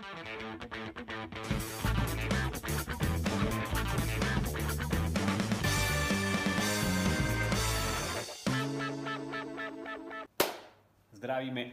Zdravíme 0.00 0.16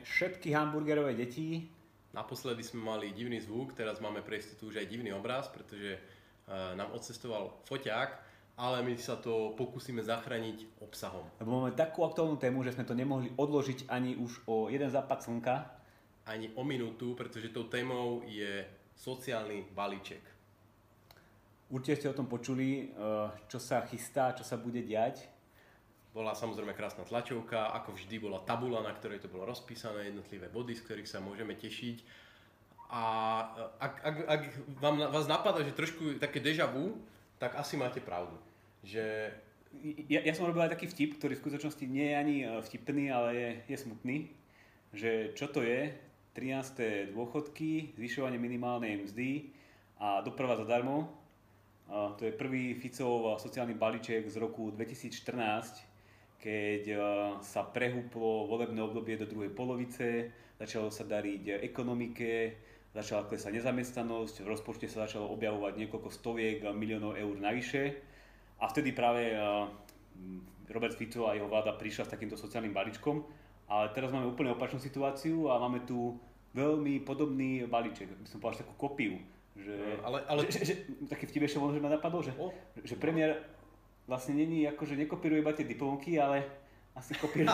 všetky 0.03 0.51
hamburgerové 0.51 1.15
deti. 1.15 1.71
Naposledy 2.11 2.67
sme 2.67 2.83
mali 2.83 3.15
divný 3.15 3.39
zvuk, 3.39 3.71
teraz 3.71 4.03
máme 4.03 4.19
pre 4.19 4.43
istotu 4.43 4.75
už 4.75 4.83
aj 4.83 4.91
divný 4.91 5.15
obraz, 5.15 5.47
pretože 5.47 5.95
uh, 5.95 6.75
nám 6.75 6.91
odcestoval 6.91 7.63
foťák, 7.63 8.09
ale 8.59 8.83
my 8.83 8.99
sa 8.99 9.15
to 9.15 9.55
pokúsime 9.55 10.03
zachrániť 10.03 10.83
obsahom. 10.83 11.23
Lebo 11.39 11.63
máme 11.63 11.79
takú 11.79 12.03
aktuálnu 12.03 12.35
tému, 12.35 12.67
že 12.67 12.75
sme 12.75 12.83
to 12.83 12.91
nemohli 12.91 13.31
odložiť 13.39 13.87
ani 13.87 14.19
už 14.19 14.43
o 14.51 14.67
jeden 14.67 14.91
západ 14.91 15.23
slnka. 15.23 15.76
Ani 16.27 16.51
o 16.59 16.63
minútu, 16.67 17.15
pretože 17.15 17.55
tou 17.55 17.71
témou 17.71 18.21
je 18.27 18.67
sociálny 18.99 19.71
balíček. 19.71 20.19
Určite 21.67 21.95
ste 21.99 22.11
o 22.11 22.17
tom 22.17 22.27
počuli, 22.27 22.91
uh, 22.95 23.31
čo 23.47 23.59
sa 23.59 23.83
chystá, 23.87 24.31
čo 24.35 24.43
sa 24.43 24.55
bude 24.55 24.83
diať. 24.83 25.27
Bola 26.15 26.31
samozrejme 26.31 26.71
krásna 26.75 27.03
tlačovka, 27.03 27.75
ako 27.75 27.95
vždy 27.95 28.15
bola 28.23 28.39
tabula, 28.43 28.79
na 28.79 28.95
ktorej 28.95 29.19
to 29.19 29.31
bolo 29.31 29.47
rozpísané, 29.47 30.07
jednotlivé 30.07 30.47
body, 30.47 30.73
z 30.75 30.83
ktorých 30.87 31.11
sa 31.11 31.19
môžeme 31.19 31.53
tešiť. 31.55 32.27
A 32.87 33.03
ak, 33.83 33.93
ak, 33.99 34.15
ak 34.31 34.41
vám, 34.79 34.95
vás 35.11 35.27
napadá, 35.27 35.59
že 35.59 35.75
trošku 35.75 36.23
také 36.23 36.39
deja 36.39 36.71
vu, 36.71 36.95
tak 37.35 37.59
asi 37.59 37.75
máte 37.75 37.99
pravdu. 37.99 38.39
Že... 38.87 39.35
Ja, 40.07 40.23
ja 40.23 40.33
som 40.33 40.47
robil 40.47 40.63
aj 40.63 40.73
taký 40.79 40.87
vtip, 40.87 41.19
ktorý 41.19 41.35
v 41.35 41.43
skutočnosti 41.43 41.83
nie 41.85 42.07
je 42.09 42.15
ani 42.15 42.35
e, 42.41 42.45
vtipný, 42.63 43.11
ale 43.11 43.29
je, 43.35 43.49
je 43.75 43.77
smutný. 43.77 44.17
Že 44.95 45.35
čo 45.35 45.51
to 45.51 45.61
je? 45.61 45.91
13. 46.37 47.17
dôchodky, 47.17 47.97
zvyšovanie 47.97 48.37
minimálnej 48.37 49.01
mzdy 49.01 49.49
a 49.97 50.21
doprava 50.21 50.53
zadarmo. 50.53 51.09
To 51.89 52.21
je 52.21 52.29
prvý 52.29 52.77
Ficov 52.77 53.41
sociálny 53.41 53.73
balíček 53.73 54.29
z 54.29 54.37
roku 54.37 54.69
2014, 54.69 55.17
keď 56.37 56.83
eh, 56.93 57.01
sa 57.41 57.65
prehúplo 57.65 58.45
volebné 58.45 58.77
obdobie 58.85 59.17
do 59.17 59.25
druhej 59.25 59.49
polovice, 59.49 60.29
začalo 60.61 60.93
sa 60.93 61.09
dariť 61.09 61.65
ekonomike, 61.65 62.53
začala 62.93 63.25
klesať 63.25 63.57
nezamestnanosť, 63.57 64.45
v 64.45 64.51
rozpočte 64.53 64.85
sa 64.85 65.09
začalo 65.09 65.33
objavovať 65.33 65.73
niekoľko 65.73 66.09
stoviek 66.13 66.61
miliónov 66.69 67.17
eur 67.17 67.33
navyše 67.33 67.97
a 68.61 68.69
vtedy 68.69 68.93
práve 68.93 69.33
eh, 69.33 69.41
Robert 70.69 70.93
Fico 70.93 71.25
a 71.25 71.33
jeho 71.33 71.49
vláda 71.49 71.73
prišla 71.73 72.05
s 72.05 72.13
takýmto 72.13 72.37
sociálnym 72.37 72.77
balíčkom, 72.77 73.25
ale 73.67 73.91
teraz 73.91 74.09
máme 74.15 74.31
úplne 74.31 74.55
opačnú 74.55 74.79
situáciu 74.79 75.51
a 75.51 75.59
máme 75.59 75.83
tu 75.83 76.15
veľmi 76.55 77.03
podobný 77.03 77.67
balíček, 77.67 78.09
by 78.09 78.27
som 78.27 78.39
povedal 78.39 78.63
takú 78.63 78.73
kopiu. 78.79 79.19
Že, 79.57 79.73
eh, 79.75 79.99
ale, 80.01 80.17
ale... 80.25 80.39
Že, 80.47 80.51
že, 80.51 80.63
že, 80.63 80.73
taký 81.11 81.27
vtip 81.27 81.43
ešte 81.45 81.59
možno, 81.59 81.77
že 81.77 81.83
ma 81.83 81.91
napadol, 81.91 82.23
že, 82.23 82.33
oh. 82.39 82.55
že 82.81 82.95
premiér 82.95 83.43
vlastne 84.07 84.39
není 84.39 84.63
ako, 84.65 84.87
že 84.87 84.95
nekopíruje 84.95 85.43
iba 85.43 85.51
tie 85.51 85.67
diplomovky, 85.67 86.15
ale 86.17 86.47
asi 86.97 87.13
kopíruje. 87.15 87.47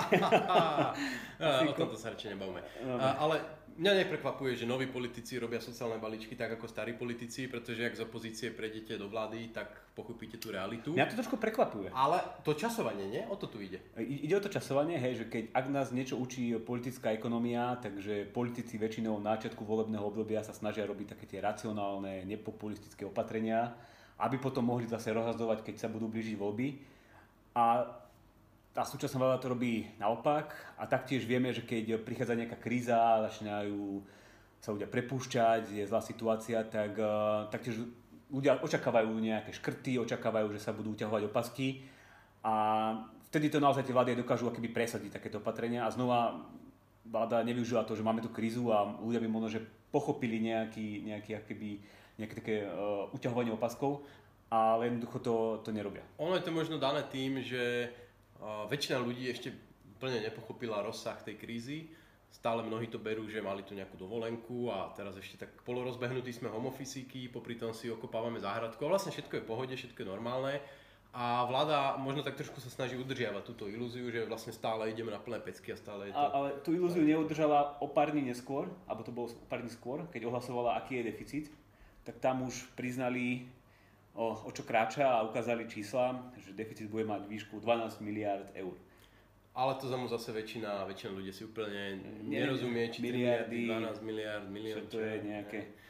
asi 1.40 1.68
o 1.68 1.76
tomto 1.76 2.00
sa 2.00 2.16
radšej 2.16 2.34
nebavíme. 2.34 2.62
A, 2.98 3.20
ale 3.20 3.36
mňa 3.78 4.06
neprekvapuje, 4.06 4.54
že 4.56 4.70
noví 4.70 4.86
politici 4.88 5.36
robia 5.42 5.58
sociálne 5.58 5.98
balíčky 5.98 6.38
tak 6.38 6.56
ako 6.58 6.70
starí 6.70 6.94
politici, 6.94 7.50
pretože 7.50 7.84
ak 7.86 7.98
z 7.98 8.02
opozície 8.06 8.48
prejdete 8.54 8.98
do 9.02 9.10
vlády, 9.10 9.50
tak 9.50 9.74
pochopíte 9.98 10.38
tú 10.38 10.54
realitu. 10.54 10.94
Mňa 10.94 11.10
to 11.10 11.20
trošku 11.20 11.38
prekvapuje. 11.42 11.90
Ale 11.94 12.22
to 12.46 12.54
časovanie, 12.54 13.10
nie? 13.10 13.24
O 13.30 13.38
to 13.38 13.50
tu 13.50 13.62
ide. 13.62 13.82
I, 13.98 14.26
ide 14.26 14.38
o 14.38 14.44
to 14.44 14.50
časovanie, 14.50 14.98
hej, 14.98 15.26
že 15.26 15.26
keď 15.30 15.44
ak 15.54 15.66
nás 15.70 15.88
niečo 15.90 16.18
učí 16.18 16.54
politická 16.62 17.14
ekonomia, 17.14 17.78
takže 17.82 18.30
politici 18.30 18.78
väčšinou 18.78 19.22
v 19.22 19.26
náčiatku 19.26 19.62
volebného 19.66 20.06
obdobia 20.06 20.46
sa 20.46 20.54
snažia 20.54 20.86
robiť 20.86 21.18
také 21.18 21.26
tie 21.30 21.40
racionálne, 21.42 22.26
nepopulistické 22.26 23.06
opatrenia, 23.06 23.74
aby 24.22 24.38
potom 24.38 24.70
mohli 24.70 24.86
zase 24.86 25.10
rozhazovať, 25.14 25.66
keď 25.66 25.76
sa 25.82 25.88
budú 25.90 26.06
blížiť 26.10 26.38
voľby. 26.38 26.68
A 27.54 27.86
tá 28.74 28.82
súčasná 28.82 29.22
vláda 29.22 29.38
to 29.38 29.54
robí 29.54 29.86
naopak 30.02 30.50
a 30.82 30.90
taktiež 30.90 31.30
vieme, 31.30 31.54
že 31.54 31.62
keď 31.62 32.02
prichádza 32.02 32.34
nejaká 32.34 32.58
kríza, 32.58 33.22
začínajú 33.30 34.02
sa 34.58 34.74
ľudia 34.74 34.90
prepúšťať, 34.90 35.78
je 35.78 35.84
zlá 35.86 36.02
situácia, 36.02 36.66
tak 36.66 36.98
uh, 36.98 37.46
taktiež 37.54 37.86
ľudia 38.34 38.58
očakávajú 38.58 39.14
nejaké 39.22 39.54
škrty, 39.54 40.02
očakávajú, 40.02 40.50
že 40.58 40.64
sa 40.64 40.74
budú 40.74 40.98
uťahovať 40.98 41.30
opasky 41.30 41.86
a 42.42 42.56
vtedy 43.30 43.54
to 43.54 43.62
naozaj 43.62 43.86
tie 43.86 43.94
vlády 43.94 44.18
dokážu 44.18 44.50
akoby 44.50 44.74
presadiť 44.74 45.22
takéto 45.22 45.38
opatrenia 45.38 45.86
a 45.86 45.94
znova 45.94 46.42
vláda 47.06 47.46
nevyužila 47.46 47.86
to, 47.86 47.94
že 47.94 48.02
máme 48.02 48.26
tu 48.26 48.34
krízu 48.34 48.74
a 48.74 48.88
ľudia 49.04 49.22
by 49.22 49.30
možno, 49.30 49.54
že 49.54 49.62
pochopili 49.94 50.42
nejaký, 50.42 51.06
nejaký 51.06 51.38
akoby, 51.46 51.72
nejaké 52.18 52.34
také 52.42 52.56
uh, 52.66 53.06
uťahovanie 53.14 53.54
opaskov, 53.54 54.02
ale 54.50 54.90
jednoducho 54.90 55.18
to, 55.22 55.36
to 55.62 55.70
nerobia. 55.70 56.02
Ono 56.18 56.34
je 56.34 56.42
to 56.42 56.56
možno 56.56 56.82
dané 56.82 57.06
tým, 57.12 57.38
že 57.44 57.92
väčšina 58.68 59.00
ľudí 59.00 59.32
ešte 59.32 59.52
plne 60.00 60.20
nepochopila 60.20 60.84
rozsah 60.84 61.20
tej 61.24 61.40
krízy. 61.40 61.92
Stále 62.34 62.66
mnohí 62.66 62.90
to 62.90 62.98
berú, 62.98 63.30
že 63.30 63.46
mali 63.46 63.62
tu 63.62 63.78
nejakú 63.78 63.94
dovolenku 63.94 64.68
a 64.74 64.90
teraz 64.98 65.14
ešte 65.16 65.46
tak 65.46 65.54
polorozbehnutí 65.64 66.34
sme 66.34 66.50
homofisíky, 66.50 67.30
popri 67.30 67.56
tom 67.56 67.78
si 67.78 67.94
okopávame 67.94 68.42
záhradku 68.42 68.82
a 68.90 68.98
vlastne 68.98 69.14
všetko 69.14 69.38
je 69.38 69.44
v 69.46 69.50
pohode, 69.50 69.74
všetko 69.78 70.02
je 70.02 70.08
normálne 70.10 70.58
a 71.14 71.46
vláda 71.46 71.94
možno 72.02 72.26
tak 72.26 72.34
trošku 72.34 72.58
sa 72.58 72.74
snaží 72.74 72.98
udržiavať 72.98 73.46
túto 73.46 73.70
ilúziu, 73.70 74.10
že 74.10 74.26
vlastne 74.26 74.50
stále 74.50 74.90
ideme 74.90 75.14
na 75.14 75.22
plné 75.22 75.38
pecky 75.46 75.70
a 75.70 75.78
stále 75.78 76.10
je 76.10 76.18
to... 76.18 76.18
A, 76.18 76.34
ale 76.34 76.50
tú 76.66 76.74
ilúziu 76.74 77.06
neudržala 77.06 77.78
o 77.78 77.86
pár 77.86 78.10
dní 78.10 78.34
neskôr, 78.34 78.66
alebo 78.90 79.06
to 79.06 79.14
bolo 79.14 79.30
o 79.30 79.46
pár 79.46 79.62
dní 79.62 79.70
skôr, 79.70 80.10
keď 80.10 80.26
ohlasovala, 80.26 80.82
aký 80.82 80.98
je 80.98 81.14
deficit, 81.14 81.46
tak 82.02 82.18
tam 82.18 82.42
už 82.50 82.66
priznali, 82.74 83.46
o, 84.14 84.34
o 84.46 84.50
čo 84.54 84.64
kráča 84.64 85.20
a 85.20 85.26
ukázali 85.26 85.70
čísla, 85.70 86.34
že 86.38 86.54
deficit 86.54 86.90
bude 86.90 87.06
mať 87.06 87.26
výšku 87.30 87.60
12 87.60 88.02
miliard 88.02 88.50
eur. 88.54 88.78
Ale 89.54 89.78
to 89.78 89.86
zase 89.86 90.34
väčšina, 90.34 90.90
väčšina 90.90 91.14
ľudí 91.14 91.30
si 91.30 91.46
úplne 91.46 92.02
nerozumie, 92.26 92.90
či 92.90 93.06
miliardy, 93.06 93.70
12 93.70 94.02
miliard, 94.02 94.46
milión. 94.50 94.82
Čo 94.90 94.98
to 94.98 95.00
je 95.02 95.14
nejaké... 95.22 95.60
Ne 95.62 95.82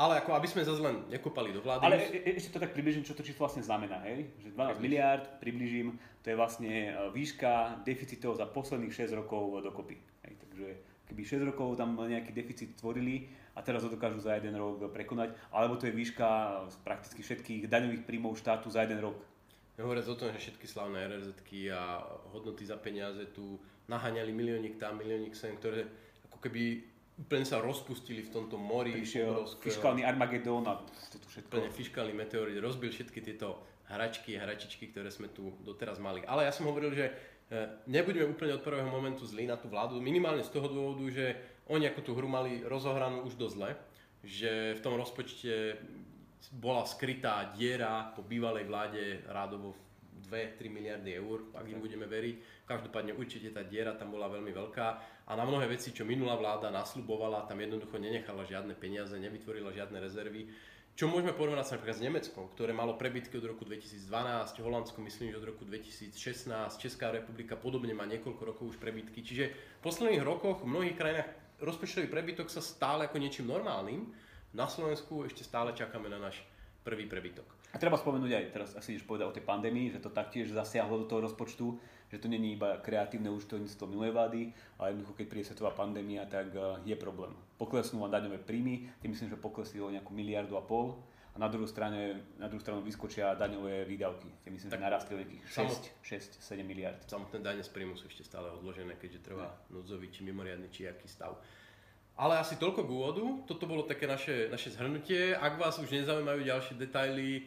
ale 0.00 0.24
ako 0.24 0.32
aby 0.32 0.48
sme 0.48 0.64
zase 0.64 0.80
len 0.80 1.04
nekopali 1.12 1.52
do 1.52 1.60
vlády. 1.60 1.84
Ale 1.84 1.96
e, 2.00 2.32
e, 2.32 2.40
ešte 2.40 2.56
to 2.56 2.62
tak 2.64 2.72
približím, 2.72 3.04
čo 3.04 3.12
to 3.12 3.20
číslo 3.20 3.44
vlastne 3.44 3.60
znamená. 3.60 4.00
Hej? 4.08 4.32
Že 4.40 4.56
12 4.56 4.80
miliard, 4.80 5.24
približím, 5.44 6.00
to 6.24 6.32
je 6.32 6.36
vlastne 6.40 6.72
e, 6.88 6.92
výška 7.12 7.84
deficitov 7.84 8.40
za 8.40 8.48
posledných 8.48 8.88
6 8.88 9.12
rokov 9.12 9.60
dokopy. 9.60 10.00
Hej? 10.24 10.34
Takže 10.40 10.66
keby 11.04 11.20
6 11.20 11.50
rokov 11.52 11.76
tam 11.76 12.00
nejaký 12.00 12.32
deficit 12.32 12.80
tvorili 12.80 13.28
a 13.60 13.62
teraz 13.62 13.84
ho 13.84 13.92
dokážu 13.92 14.24
za 14.24 14.40
jeden 14.40 14.56
rok 14.56 14.88
prekonať, 14.88 15.36
alebo 15.52 15.76
to 15.76 15.84
je 15.84 15.92
výška 15.92 16.28
z 16.72 16.76
prakticky 16.80 17.20
všetkých 17.20 17.68
daňových 17.68 18.08
príjmov 18.08 18.40
štátu 18.40 18.72
za 18.72 18.88
jeden 18.88 19.04
rok. 19.04 19.20
Hovoriac 19.76 20.08
o 20.08 20.16
tom, 20.16 20.32
že 20.32 20.40
všetky 20.40 20.64
slavné 20.64 21.04
RRZ 21.08 21.36
a 21.76 22.00
hodnoty 22.32 22.64
za 22.64 22.80
peniaze 22.80 23.28
tu 23.36 23.60
naháňali 23.88 24.32
miliónik 24.32 24.80
tam, 24.80 24.96
miliónik 24.96 25.36
sem, 25.36 25.52
ktoré 25.60 25.84
ako 26.28 26.40
keby 26.40 26.84
úplne 27.20 27.44
sa 27.44 27.60
rozpustili 27.60 28.24
v 28.24 28.32
tomto 28.32 28.56
mori. 28.56 28.96
Prišiel 28.96 29.44
fiskálny 29.60 30.08
Armagedón 30.08 30.64
a 30.64 30.80
toto 31.12 31.28
všetko. 31.28 31.52
Úplne 31.52 31.68
fiskálny 31.72 32.12
meteorit 32.16 32.56
rozbil 32.60 32.88
všetky 32.92 33.20
tieto 33.20 33.60
hračky 33.92 34.40
a 34.40 34.48
hračičky, 34.48 34.88
ktoré 34.88 35.12
sme 35.12 35.28
tu 35.28 35.52
doteraz 35.60 36.00
mali. 36.00 36.24
Ale 36.24 36.48
ja 36.48 36.52
som 36.54 36.68
hovoril, 36.68 36.96
že 36.96 37.10
e, 37.10 37.12
nebudeme 37.90 38.30
úplne 38.30 38.56
od 38.56 38.64
prvého 38.64 38.88
momentu 38.88 39.26
zlí 39.28 39.44
na 39.44 39.60
tú 39.60 39.68
vládu, 39.68 40.00
minimálne 40.00 40.40
z 40.46 40.52
toho 40.54 40.70
dôvodu, 40.70 41.04
že 41.10 41.26
oni 41.70 41.86
ako 41.86 42.00
tú 42.02 42.12
hru 42.18 42.26
mali 42.26 42.66
rozohranú 42.66 43.24
už 43.30 43.38
dosť 43.38 43.54
zle, 43.54 43.70
že 44.26 44.76
v 44.76 44.80
tom 44.82 44.98
rozpočte 44.98 45.78
bola 46.58 46.82
skrytá 46.82 47.54
diera 47.54 48.10
po 48.12 48.26
bývalej 48.26 48.64
vláde 48.66 49.02
rádovo 49.30 49.78
2-3 50.26 50.68
miliardy 50.68 51.16
eur, 51.16 51.48
ak 51.56 51.66
im 51.66 51.80
budeme 51.80 52.04
veriť. 52.04 52.66
Každopádne 52.68 53.16
určite 53.16 53.50
tá 53.50 53.64
diera 53.64 53.96
tam 53.96 54.12
bola 54.12 54.28
veľmi 54.28 54.52
veľká 54.52 54.86
a 55.26 55.32
na 55.38 55.46
mnohé 55.46 55.70
veci, 55.70 55.94
čo 55.94 56.06
minulá 56.06 56.36
vláda 56.36 56.68
nasľubovala, 56.74 57.46
tam 57.46 57.62
jednoducho 57.62 57.96
nenechala 57.98 58.44
žiadne 58.46 58.74
peniaze, 58.74 59.14
nevytvorila 59.16 59.70
žiadne 59.74 59.98
rezervy. 60.02 60.50
Čo 60.98 61.08
môžeme 61.08 61.32
porovnať 61.32 61.64
sa 61.64 61.72
napríklad 61.78 61.96
s 61.96 62.04
Nemeckom, 62.04 62.44
ktoré 62.52 62.76
malo 62.76 62.98
prebytky 62.98 63.32
od 63.40 63.46
roku 63.48 63.64
2012, 63.64 64.04
Holandsko 64.60 64.98
myslím, 65.00 65.32
že 65.32 65.40
od 65.40 65.48
roku 65.48 65.64
2016, 65.64 66.52
Česká 66.76 67.08
republika 67.08 67.56
podobne 67.56 67.96
má 67.96 68.04
niekoľko 68.04 68.42
rokov 68.44 68.64
už 68.74 68.76
prebytky. 68.76 69.24
Čiže 69.24 69.44
v 69.48 69.80
posledných 69.80 70.20
rokoch 70.20 70.60
v 70.60 70.68
mnohých 70.68 70.98
krajinách 71.00 71.30
rozpočtový 71.60 72.08
prebytok 72.08 72.48
sa 72.48 72.64
stále 72.64 73.06
ako 73.06 73.20
niečím 73.20 73.48
normálnym. 73.48 74.08
Na 74.50 74.66
Slovensku 74.66 75.22
ešte 75.22 75.46
stále 75.46 75.76
čakáme 75.76 76.10
na 76.10 76.18
náš 76.18 76.42
prvý 76.82 77.06
prebytok. 77.06 77.46
A 77.70 77.78
treba 77.78 77.94
spomenúť 77.94 78.32
aj, 78.34 78.44
teraz 78.50 78.70
asi 78.74 78.98
ideš 78.98 79.06
povedať 79.06 79.30
o 79.30 79.36
tej 79.36 79.46
pandémii, 79.46 79.94
že 79.94 80.02
to 80.02 80.10
taktiež 80.10 80.50
zasiahlo 80.50 81.04
do 81.04 81.06
toho 81.06 81.22
rozpočtu, 81.22 81.78
že 82.10 82.18
to 82.18 82.26
není 82.26 82.58
iba 82.58 82.82
kreatívne 82.82 83.30
účtovníctvo 83.30 83.86
minulej 83.86 84.10
vlády, 84.10 84.40
ale 84.82 84.90
jednoducho, 84.90 85.14
keď 85.14 85.26
príde 85.30 85.46
svetová 85.46 85.70
pandémia, 85.70 86.26
tak 86.26 86.50
eh, 86.50 86.62
je 86.82 86.96
problém. 86.98 87.30
Poklesnú 87.62 88.02
vám 88.02 88.10
daňové 88.10 88.42
príjmy, 88.42 88.90
tým 88.98 89.14
myslím, 89.14 89.30
že 89.30 89.38
poklesli 89.38 89.78
o 89.78 89.92
nejakú 89.92 90.10
miliardu 90.10 90.58
a 90.58 90.64
pol, 90.66 90.98
a 91.30 91.36
na 91.38 91.46
druhú, 91.46 91.66
strane, 91.66 92.26
na 92.42 92.50
druhú 92.50 92.58
stranu 92.58 92.82
vyskočia 92.82 93.38
daňové 93.38 93.86
výdavky. 93.86 94.26
Tie 94.42 94.50
myslím, 94.50 94.70
tak 94.70 94.82
že 94.82 94.86
narastli 94.90 95.12
o 95.14 95.18
nejakých 95.22 95.44
6, 96.02 96.42
6, 96.42 96.42
7 96.42 96.66
miliard. 96.66 96.98
Samotné 97.06 97.38
dane 97.38 97.62
z 97.62 97.70
príjmu 97.70 97.94
sú 97.94 98.10
ešte 98.10 98.26
stále 98.26 98.50
odložené, 98.50 98.98
keďže 98.98 99.30
trvá 99.30 99.54
núdzový 99.70 100.10
či 100.10 100.26
mimoriadny 100.26 100.66
či 100.74 100.90
aký 100.90 101.06
stav. 101.06 101.38
Ale 102.18 102.36
asi 102.36 102.58
toľko 102.58 102.82
k 102.82 102.90
úvodu. 102.90 103.24
Toto 103.46 103.64
bolo 103.70 103.86
také 103.86 104.10
naše, 104.10 104.50
naše 104.50 104.74
zhrnutie. 104.74 105.38
Ak 105.38 105.56
vás 105.56 105.78
už 105.78 105.88
nezaujímajú 105.88 106.42
ďalšie 106.42 106.74
detaily, 106.76 107.46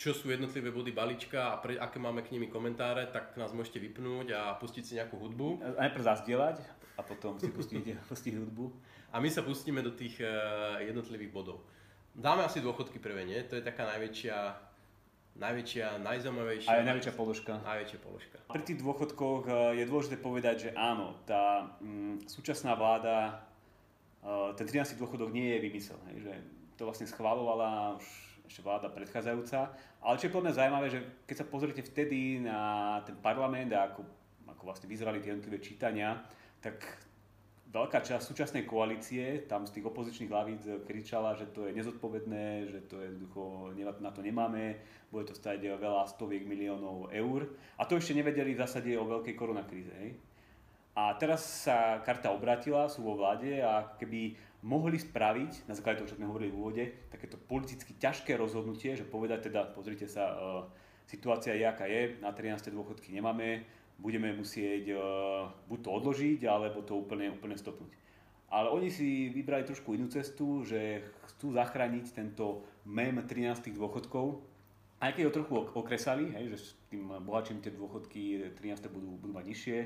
čo 0.00 0.10
sú 0.16 0.32
jednotlivé 0.32 0.72
body 0.72 0.92
balíčka 0.96 1.52
a 1.52 1.60
pre, 1.60 1.76
aké 1.76 2.00
máme 2.00 2.24
k 2.24 2.32
nimi 2.36 2.48
komentáre, 2.48 3.08
tak 3.12 3.36
nás 3.36 3.52
môžete 3.52 3.80
vypnúť 3.80 4.32
a 4.32 4.40
pustiť 4.56 4.82
si 4.82 4.92
nejakú 4.96 5.20
hudbu. 5.20 5.76
Najprv 5.76 6.02
zazdieľať 6.04 6.56
a 6.96 7.00
potom 7.04 7.36
si 7.36 7.52
pustiť, 7.52 7.96
pustiť 8.10 8.34
hudbu. 8.36 8.64
A 9.12 9.20
my 9.20 9.28
sa 9.28 9.44
pustíme 9.44 9.84
do 9.84 9.92
tých 9.92 10.24
jednotlivých 10.84 11.32
bodov. 11.32 11.64
Dáme 12.14 12.42
asi 12.42 12.58
dôchodky 12.58 12.98
prvé, 12.98 13.22
nie? 13.22 13.38
To 13.46 13.54
je 13.56 13.62
taká 13.62 13.86
najväčšia, 13.86 14.38
najväčšia, 15.38 15.86
najzaujímavejšia. 16.02 16.70
A 16.70 16.82
je 16.82 16.88
najväčšia 16.90 17.14
položka. 17.14 17.52
Najväčšia 17.62 17.98
položka. 18.02 18.36
Pri 18.50 18.62
tých 18.66 18.82
dôchodkoch 18.82 19.42
eh, 19.46 19.54
je 19.80 19.84
dôležité 19.86 20.16
povedať, 20.18 20.56
že 20.68 20.70
áno, 20.74 21.14
tá 21.22 21.70
mm, 21.78 22.26
súčasná 22.26 22.74
vláda, 22.74 23.46
uh, 24.26 24.50
ten 24.58 24.66
13. 24.66 24.98
dôchodok 24.98 25.30
nie 25.30 25.54
je 25.54 25.58
vymysel. 25.62 25.98
Hej, 26.10 26.28
že 26.28 26.34
to 26.74 26.88
vlastne 26.88 27.06
schválovala 27.06 28.00
už 28.00 28.06
ešte 28.50 28.66
vláda 28.66 28.90
predchádzajúca. 28.90 29.70
Ale 30.02 30.18
čo 30.18 30.26
je 30.26 30.34
podľa 30.34 30.44
mňa 30.50 30.58
zaujímavé, 30.58 30.86
že 30.90 31.00
keď 31.30 31.36
sa 31.38 31.46
pozriete 31.46 31.82
vtedy 31.86 32.42
na 32.42 32.98
ten 33.06 33.14
parlament 33.22 33.70
a 33.70 33.94
ako, 33.94 34.02
ako 34.50 34.62
vlastne 34.66 34.90
vyzerali 34.90 35.22
tie 35.22 35.30
jednotlivé 35.30 35.62
čítania, 35.62 36.18
tak 36.58 36.82
veľká 37.70 38.02
časť 38.02 38.26
súčasnej 38.26 38.64
koalície 38.66 39.46
tam 39.46 39.62
z 39.62 39.78
tých 39.78 39.86
opozičných 39.86 40.30
hlavíc 40.30 40.62
kričala, 40.84 41.38
že 41.38 41.46
to 41.54 41.70
je 41.70 41.76
nezodpovedné, 41.78 42.66
že 42.66 42.80
to 42.90 42.98
je 42.98 43.14
jednoducho, 43.14 43.70
na 44.02 44.10
to 44.10 44.20
nemáme, 44.26 44.74
bude 45.14 45.30
to 45.30 45.34
stať 45.38 45.62
veľa 45.78 46.06
stoviek 46.10 46.42
miliónov 46.42 47.14
eur. 47.14 47.54
A 47.78 47.86
to 47.86 47.94
ešte 47.94 48.18
nevedeli 48.18 48.58
v 48.58 48.62
zásade 48.66 48.90
o 48.98 49.06
veľkej 49.06 49.34
koronakríze. 49.38 49.94
A 50.98 51.14
teraz 51.14 51.70
sa 51.70 52.02
karta 52.02 52.34
obratila, 52.34 52.90
sú 52.90 53.06
vo 53.06 53.14
vláde 53.14 53.62
a 53.62 53.94
keby 53.94 54.34
mohli 54.66 54.98
spraviť, 54.98 55.70
na 55.70 55.72
základe 55.78 56.02
toho, 56.02 56.10
čo 56.10 56.18
sme 56.18 56.28
hovorili 56.28 56.50
v 56.52 56.58
úvode, 56.58 56.84
takéto 57.08 57.38
politicky 57.38 57.96
ťažké 57.96 58.34
rozhodnutie, 58.36 58.98
že 58.98 59.08
povedať 59.08 59.48
teda, 59.48 59.70
pozrite 59.72 60.10
sa, 60.10 60.36
uh, 60.36 60.66
situácia 61.06 61.56
je, 61.56 61.64
aká 61.64 61.86
je, 61.88 62.20
na 62.20 62.34
13. 62.34 62.74
dôchodky 62.74 63.14
nemáme, 63.14 63.64
budeme 64.00 64.32
musieť 64.32 64.96
uh, 64.96 65.52
buď 65.68 65.78
to 65.84 65.90
odložiť, 65.92 66.40
alebo 66.48 66.80
to 66.80 66.96
úplne, 66.96 67.36
úplne 67.36 67.54
stopnúť. 67.54 67.92
Ale 68.50 68.72
oni 68.72 68.90
si 68.90 69.30
vybrali 69.30 69.62
trošku 69.62 69.94
inú 69.94 70.10
cestu, 70.10 70.66
že 70.66 71.06
chcú 71.30 71.54
zachrániť 71.54 72.10
tento 72.10 72.66
mem 72.82 73.14
13 73.22 73.70
dôchodkov, 73.76 74.42
aj 75.00 75.16
keď 75.16 75.22
ho 75.28 75.32
trochu 75.32 75.52
okresali, 75.76 76.28
hej, 76.34 76.52
že 76.52 76.76
tým 76.92 77.08
bohatším 77.24 77.64
tie 77.64 77.72
dôchodky 77.72 78.52
13 78.58 78.90
budú, 78.92 79.16
budú 79.16 79.32
mať 79.32 79.44
nižšie, 79.48 79.78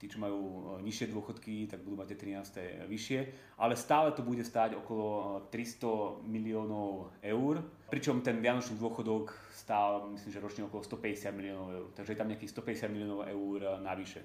tí, 0.00 0.08
čo 0.08 0.16
majú 0.16 0.40
e, 0.80 0.88
nižšie 0.88 1.12
dôchodky, 1.12 1.68
tak 1.68 1.84
budú 1.84 2.00
mať 2.00 2.16
tie 2.16 2.32
13 2.32 2.88
vyššie, 2.88 3.20
ale 3.60 3.76
stále 3.76 4.16
to 4.16 4.24
bude 4.24 4.40
stáť 4.40 4.80
okolo 4.80 5.44
300 5.52 5.60
e, 5.60 5.88
miliónov 6.24 7.12
eur, 7.20 7.60
pričom 7.92 8.24
ten 8.24 8.40
vianočný 8.40 8.80
dôchodok 8.80 9.36
stál, 9.52 10.08
myslím, 10.16 10.32
že 10.32 10.40
ročne 10.40 10.64
okolo 10.64 10.80
150 10.80 11.36
miliónov 11.36 11.68
eur, 11.68 11.86
takže 11.92 12.16
je 12.16 12.20
tam 12.24 12.32
nejakých 12.32 12.52
150 12.56 12.88
miliónov 12.96 13.20
eur 13.28 13.58
e, 13.60 13.68
navyše. 13.84 14.24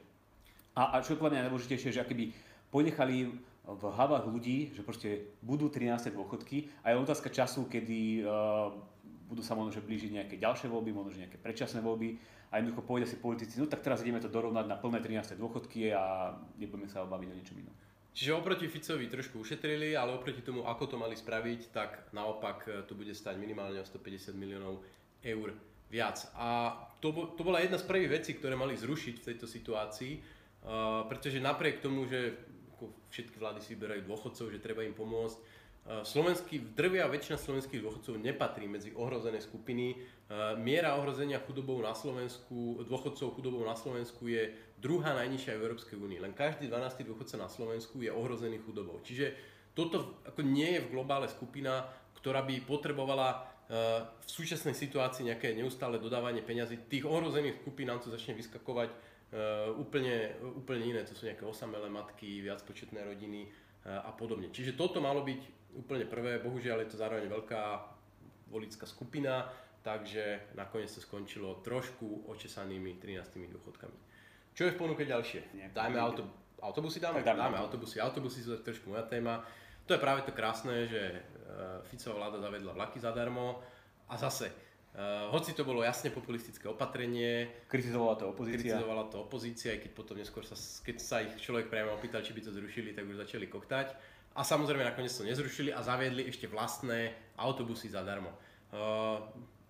A, 0.80 0.96
a 0.96 1.04
čo 1.04 1.14
je 1.14 1.20
podľa 1.20 1.36
mňa 1.36 1.44
najdôležitejšie, 1.52 1.92
že 1.92 2.04
akoby 2.04 2.32
ponechali 2.72 3.36
v 3.66 3.84
hlavách 3.84 4.30
ľudí, 4.30 4.72
že 4.72 4.86
proste 4.86 5.36
budú 5.42 5.68
13 5.68 6.14
dôchodky 6.14 6.70
a 6.86 6.94
je 6.94 7.02
otázka 7.02 7.34
času, 7.34 7.66
kedy 7.66 8.22
uh, 8.22 8.70
budú 9.26 9.42
sa 9.42 9.58
možno 9.58 9.82
blížiť 9.82 10.12
nejaké 10.14 10.36
ďalšie 10.38 10.70
voľby, 10.70 10.94
možno 10.94 11.26
nejaké 11.26 11.42
predčasné 11.42 11.82
voľby 11.82 12.22
a 12.52 12.62
jednoducho 12.62 12.86
povedia 12.86 13.10
si 13.10 13.18
politici, 13.18 13.58
no 13.58 13.66
tak 13.66 13.82
teraz 13.82 14.02
ideme 14.02 14.22
to 14.22 14.30
dorovnať 14.32 14.66
na 14.66 14.78
plné 14.78 15.02
13. 15.02 15.38
dôchodky 15.38 15.92
a 15.94 16.34
nebudeme 16.60 16.90
sa 16.90 17.04
obaviť 17.04 17.28
o 17.30 17.38
niečom 17.38 17.58
inom. 17.60 17.76
Čiže 18.16 18.32
oproti 18.32 18.72
Ficovi 18.72 19.12
trošku 19.12 19.44
ušetrili, 19.44 19.92
ale 19.92 20.16
oproti 20.16 20.40
tomu, 20.40 20.64
ako 20.64 20.88
to 20.88 20.96
mali 20.96 21.20
spraviť, 21.20 21.62
tak 21.76 22.16
naopak 22.16 22.58
e, 22.64 22.70
to 22.88 22.96
bude 22.96 23.12
stať 23.12 23.36
minimálne 23.36 23.76
o 23.76 23.84
150 23.84 24.32
miliónov 24.40 24.80
eur 25.20 25.52
viac. 25.92 26.24
A 26.40 26.80
to, 27.04 27.12
to 27.36 27.44
bola 27.44 27.60
jedna 27.60 27.76
z 27.76 27.84
prvých 27.84 28.24
vecí, 28.24 28.32
ktoré 28.40 28.56
mali 28.56 28.80
zrušiť 28.80 29.16
v 29.20 29.28
tejto 29.32 29.46
situácii, 29.46 30.14
uh, 30.18 31.06
pretože 31.06 31.38
napriek 31.38 31.78
tomu, 31.78 32.10
že 32.10 32.34
všetky 33.14 33.38
vlády 33.38 33.62
si 33.62 33.78
vyberajú 33.78 34.04
dôchodcov, 34.10 34.52
že 34.52 34.60
treba 34.60 34.84
im 34.84 34.98
pomôcť, 34.98 35.38
Slovenský, 35.86 36.74
drvia 36.74 37.06
väčšina 37.06 37.38
slovenských 37.38 37.78
dôchodcov 37.86 38.18
nepatrí 38.18 38.66
medzi 38.66 38.90
ohrozené 38.98 39.38
skupiny. 39.38 40.02
Miera 40.58 40.98
ohrozenia 40.98 41.38
chudobou 41.46 41.78
na 41.78 41.94
Slovensku, 41.94 42.82
dôchodcov 42.90 43.38
chudobou 43.38 43.62
na 43.62 43.78
Slovensku 43.78 44.26
je 44.26 44.50
druhá 44.82 45.14
najnižšia 45.14 45.54
v 45.54 45.62
Európskej 45.62 46.02
únii. 46.02 46.26
Len 46.26 46.34
každý 46.34 46.74
12. 46.74 47.06
dôchodca 47.06 47.38
na 47.38 47.46
Slovensku 47.46 48.02
je 48.02 48.10
ohrozený 48.10 48.66
chudobou. 48.66 48.98
Čiže 49.06 49.38
toto 49.78 50.26
ako 50.26 50.42
nie 50.42 50.74
je 50.74 50.90
v 50.90 50.92
globále 50.98 51.30
skupina, 51.30 51.86
ktorá 52.18 52.42
by 52.42 52.66
potrebovala 52.66 53.46
v 53.70 54.30
súčasnej 54.30 54.74
situácii 54.74 55.30
nejaké 55.30 55.54
neustále 55.54 56.02
dodávanie 56.02 56.42
peňazí. 56.42 56.90
Tých 56.90 57.06
ohrozených 57.06 57.62
skupín 57.62 57.94
nám 57.94 58.02
to 58.02 58.10
začne 58.10 58.34
vyskakovať 58.34 58.90
úplne, 59.78 60.34
úplne 60.58 60.98
iné. 60.98 61.06
To 61.06 61.14
sú 61.14 61.30
nejaké 61.30 61.46
osamelé 61.46 61.94
matky, 61.94 62.42
viacpočetné 62.42 63.06
rodiny 63.06 63.46
a 63.86 64.10
podobne. 64.18 64.50
Čiže 64.50 64.74
toto 64.74 64.98
malo 64.98 65.22
byť 65.22 65.65
úplne 65.76 66.08
prvé, 66.08 66.40
bohužiaľ 66.40 66.84
je 66.86 66.90
to 66.96 66.98
zároveň 66.98 67.28
veľká 67.28 67.64
volická 68.50 68.86
skupina, 68.88 69.52
takže 69.84 70.56
nakoniec 70.58 70.90
to 70.90 71.04
skončilo 71.04 71.62
trošku 71.62 72.26
očesanými 72.32 72.98
13 72.98 73.54
dôchodkami. 73.54 73.98
Čo 74.56 74.72
je 74.72 74.74
v 74.74 74.80
ponuke 74.80 75.04
ďalšie? 75.04 75.72
Dajme 75.76 76.00
auto, 76.00 76.24
autobusy, 76.64 77.04
dáme? 77.04 77.20
dáme, 77.22 77.44
dáme 77.44 77.60
autobusy. 77.60 78.00
Autobusy 78.00 78.40
sú 78.40 78.56
trošku 78.64 78.88
moja 78.90 79.04
téma. 79.04 79.44
To 79.86 79.94
je 79.94 80.02
práve 80.02 80.26
to 80.26 80.32
krásne, 80.34 80.88
že 80.88 81.02
uh, 81.12 81.84
Ficová 81.86 82.26
vláda 82.26 82.42
zavedla 82.42 82.74
vlaky 82.74 82.98
zadarmo 82.98 83.62
a 84.10 84.16
zase 84.18 84.50
Uh, 84.96 85.28
hoci 85.28 85.52
to 85.52 85.68
bolo 85.68 85.84
jasne 85.84 86.08
populistické 86.08 86.72
opatrenie. 86.72 87.68
Kritizovala 87.68 88.16
to 88.16 88.32
opozícia. 88.32 88.80
Kritizovala 88.80 89.04
to 89.12 89.28
opozícia, 89.28 89.76
aj 89.76 89.84
keď 89.84 89.92
potom 89.92 90.16
neskôr 90.16 90.48
sa, 90.48 90.56
keď 90.56 90.96
sa 91.04 91.20
ich 91.20 91.36
človek 91.36 91.68
priamo 91.68 92.00
opýtal, 92.00 92.24
či 92.24 92.32
by 92.32 92.40
to 92.40 92.56
zrušili, 92.56 92.96
tak 92.96 93.04
už 93.04 93.20
začali 93.28 93.52
koktať. 93.52 93.92
A 94.36 94.44
samozrejme 94.44 94.84
nakoniec 94.84 95.16
to 95.16 95.24
nezrušili 95.24 95.72
a 95.72 95.80
zaviedli 95.80 96.28
ešte 96.28 96.52
vlastné 96.52 97.16
autobusy 97.40 97.88
zadarmo. 97.88 98.36
Uh, 98.76 99.24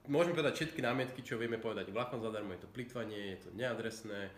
môžeme 0.09 0.33
povedať 0.33 0.65
všetky 0.65 0.81
námietky, 0.81 1.21
čo 1.21 1.37
vieme 1.37 1.61
povedať 1.61 1.93
vlakom 1.93 2.17
zadarmo, 2.17 2.53
je 2.57 2.65
to 2.65 2.73
plitvanie, 2.73 3.37
je 3.37 3.39
to 3.45 3.49
neadresné, 3.53 4.33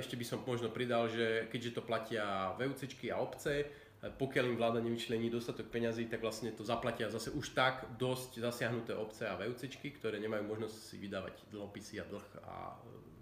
ešte 0.00 0.16
by 0.16 0.24
som 0.24 0.40
možno 0.46 0.72
pridal, 0.72 1.04
že 1.10 1.46
keďže 1.52 1.76
to 1.76 1.82
platia 1.84 2.56
VUCčky 2.56 3.12
a 3.12 3.20
obce, 3.20 3.68
pokiaľ 4.02 4.44
im 4.50 4.56
vláda 4.58 4.80
nevyčlení 4.82 5.30
dostatok 5.30 5.70
peňazí, 5.70 6.10
tak 6.10 6.24
vlastne 6.24 6.50
to 6.50 6.66
zaplatia 6.66 7.12
zase 7.12 7.30
už 7.30 7.54
tak 7.54 7.86
dosť 8.00 8.42
zasiahnuté 8.42 8.96
obce 8.96 9.28
a 9.28 9.38
VUCčky, 9.38 9.94
ktoré 9.94 10.18
nemajú 10.18 10.48
možnosť 10.48 10.74
si 10.74 10.96
vydávať 10.98 11.44
dlhopisy 11.54 12.02
a 12.02 12.04
dlh 12.08 12.26
a 12.42 12.54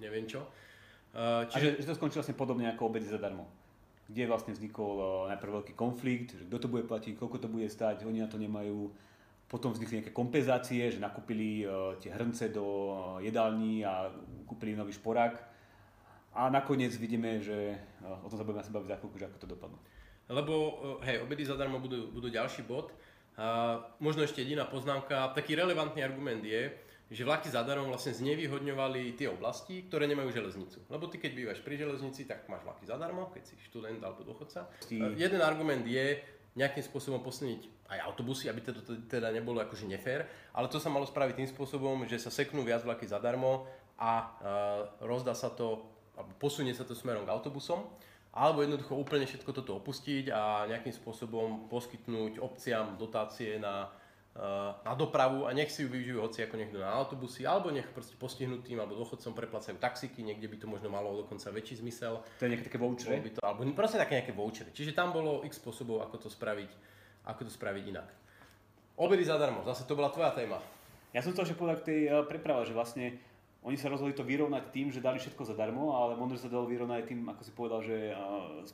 neviem 0.00 0.24
čo. 0.24 0.46
Čiže... 1.12 1.52
A 1.52 1.58
že, 1.58 1.70
že 1.82 1.88
to 1.90 1.98
skončí 1.98 2.16
vlastne 2.16 2.38
podobne 2.38 2.70
ako 2.70 2.86
obedy 2.86 3.10
zadarmo 3.10 3.59
kde 4.10 4.26
vlastne 4.26 4.52
vznikol 4.52 4.94
eh, 4.98 5.06
najprv 5.34 5.62
veľký 5.62 5.74
konflikt, 5.78 6.34
že 6.34 6.44
kto 6.50 6.58
to 6.58 6.68
bude 6.68 6.84
platiť, 6.90 7.14
koľko 7.14 7.38
to 7.38 7.48
bude 7.48 7.70
stať, 7.70 8.02
oni 8.02 8.20
na 8.20 8.28
to 8.28 8.36
nemajú. 8.36 8.90
Potom 9.50 9.74
vznikli 9.74 9.98
nejaké 9.98 10.14
kompenzácie, 10.14 10.94
že 10.94 11.02
nakúpili 11.02 11.66
uh, 11.66 11.98
tie 11.98 12.14
hrnce 12.14 12.54
do 12.54 12.62
uh, 12.62 12.94
jedálni 13.18 13.82
a 13.82 14.06
kúpili 14.46 14.78
nový 14.78 14.94
šporák. 14.94 15.42
A 16.38 16.46
nakoniec 16.46 16.94
vidíme, 16.94 17.42
že 17.42 17.74
o 18.22 18.30
tom 18.30 18.38
sa 18.38 18.46
budeme 18.46 18.62
asi 18.62 18.70
baviť 18.70 18.86
za 18.86 18.98
chvíľku, 19.02 19.18
že 19.18 19.26
ako 19.26 19.42
to 19.42 19.50
dopadlo. 19.50 19.78
Lebo, 20.30 20.54
hej, 21.02 21.26
obedy 21.26 21.42
zadarmo 21.42 21.82
budú, 21.82 22.14
budú 22.14 22.30
ďalší 22.30 22.62
bod. 22.62 22.94
Uh, 23.34 23.82
možno 23.98 24.22
ešte 24.22 24.38
jediná 24.38 24.70
poznámka. 24.70 25.34
Taký 25.34 25.58
relevantný 25.58 26.06
argument 26.06 26.46
je, 26.46 26.70
že 27.10 27.26
vlaky 27.26 27.50
zadarmo 27.50 27.90
vlastne 27.90 28.14
znevýhodňovali 28.14 29.18
tie 29.18 29.26
oblasti, 29.26 29.82
ktoré 29.90 30.06
nemajú 30.06 30.30
železnicu. 30.30 30.78
Lebo 30.86 31.10
ty 31.10 31.18
keď 31.18 31.32
bývaš 31.34 31.58
pri 31.66 31.74
železnici, 31.74 32.22
tak 32.22 32.46
máš 32.46 32.62
vlaky 32.62 32.86
zadarmo, 32.86 33.34
keď 33.34 33.50
si 33.50 33.58
študent 33.66 33.98
alebo 33.98 34.22
dôchodca. 34.22 34.70
Ty... 34.86 34.94
Jeden 35.18 35.42
argument 35.42 35.82
je 35.82 36.22
nejakým 36.54 36.86
spôsobom 36.86 37.18
posilniť 37.18 37.90
aj 37.90 37.98
autobusy, 38.06 38.46
aby 38.46 38.62
to 38.62 38.70
teda 39.10 39.34
nebolo 39.34 39.58
akože 39.58 39.90
nefér, 39.90 40.26
ale 40.54 40.70
to 40.70 40.78
sa 40.78 40.86
malo 40.86 41.06
spraviť 41.06 41.42
tým 41.42 41.50
spôsobom, 41.50 42.06
že 42.06 42.22
sa 42.22 42.30
seknú 42.30 42.62
viac 42.62 42.86
vlaky 42.86 43.06
zadarmo 43.10 43.66
a 43.98 44.10
uh, 44.22 44.30
rozdá 45.02 45.34
sa 45.34 45.50
to, 45.50 45.82
alebo 46.14 46.34
posunie 46.38 46.74
sa 46.74 46.86
to 46.86 46.94
smerom 46.94 47.26
k 47.26 47.32
autobusom, 47.34 47.90
alebo 48.30 48.62
jednoducho 48.62 48.94
úplne 48.94 49.26
všetko 49.26 49.50
toto 49.50 49.82
opustiť 49.82 50.30
a 50.30 50.70
nejakým 50.70 50.94
spôsobom 50.94 51.66
poskytnúť 51.66 52.38
obciam 52.38 52.94
dotácie 52.94 53.58
na 53.58 53.90
na 54.86 54.94
dopravu 54.94 55.44
a 55.44 55.50
nech 55.50 55.74
si 55.74 55.82
ju 55.82 55.90
využijú 55.90 56.22
hoci 56.22 56.46
ako 56.46 56.54
niekto 56.54 56.78
na 56.78 56.94
autobusy, 56.94 57.42
alebo 57.42 57.74
nech 57.74 57.84
proste 57.90 58.14
postihnutým 58.14 58.78
alebo 58.78 58.94
dôchodcom 58.94 59.34
preplacajú 59.34 59.74
taxiky, 59.82 60.22
niekde 60.22 60.46
by 60.46 60.56
to 60.56 60.66
možno 60.70 60.86
malo 60.86 61.18
dokonca 61.18 61.50
väčší 61.50 61.82
zmysel. 61.82 62.22
To 62.38 62.46
je 62.46 62.50
nejaké 62.54 62.70
také 62.70 62.78
vouchery? 62.78 63.18
By 63.18 63.30
to, 63.34 63.40
alebo 63.42 63.66
proste 63.74 63.98
také 63.98 64.22
nejaké 64.22 64.30
vouchery. 64.30 64.70
Čiže 64.70 64.94
tam 64.94 65.10
bolo 65.10 65.42
x 65.42 65.58
spôsobov, 65.58 66.06
ako 66.06 66.16
to 66.24 66.28
spraviť, 66.30 66.70
ako 67.26 67.40
to 67.42 67.50
spraviť 67.50 67.84
inak. 67.90 68.08
Obedy 68.94 69.26
zadarmo, 69.26 69.66
zase 69.66 69.82
to 69.82 69.98
bola 69.98 70.14
tvoja 70.14 70.30
téma. 70.30 70.62
Ja 71.10 71.26
som 71.26 71.34
chcel 71.34 71.50
že 71.50 71.58
povedať 71.58 71.78
k 71.82 71.88
tej 71.90 72.00
uh, 72.06 72.22
preprave, 72.22 72.70
že 72.70 72.76
vlastne 72.76 73.18
oni 73.60 73.76
sa 73.76 73.92
rozhodli 73.92 74.16
to 74.16 74.24
vyrovnať 74.24 74.72
tým, 74.72 74.88
že 74.88 75.04
dali 75.04 75.20
všetko 75.20 75.44
zadarmo, 75.44 75.92
ale 75.92 76.16
možno 76.16 76.40
sa 76.40 76.48
dalo 76.48 76.64
vyrovnať 76.64 77.04
tým, 77.04 77.28
ako 77.28 77.42
si 77.44 77.52
povedal, 77.52 77.80
že 77.84 78.16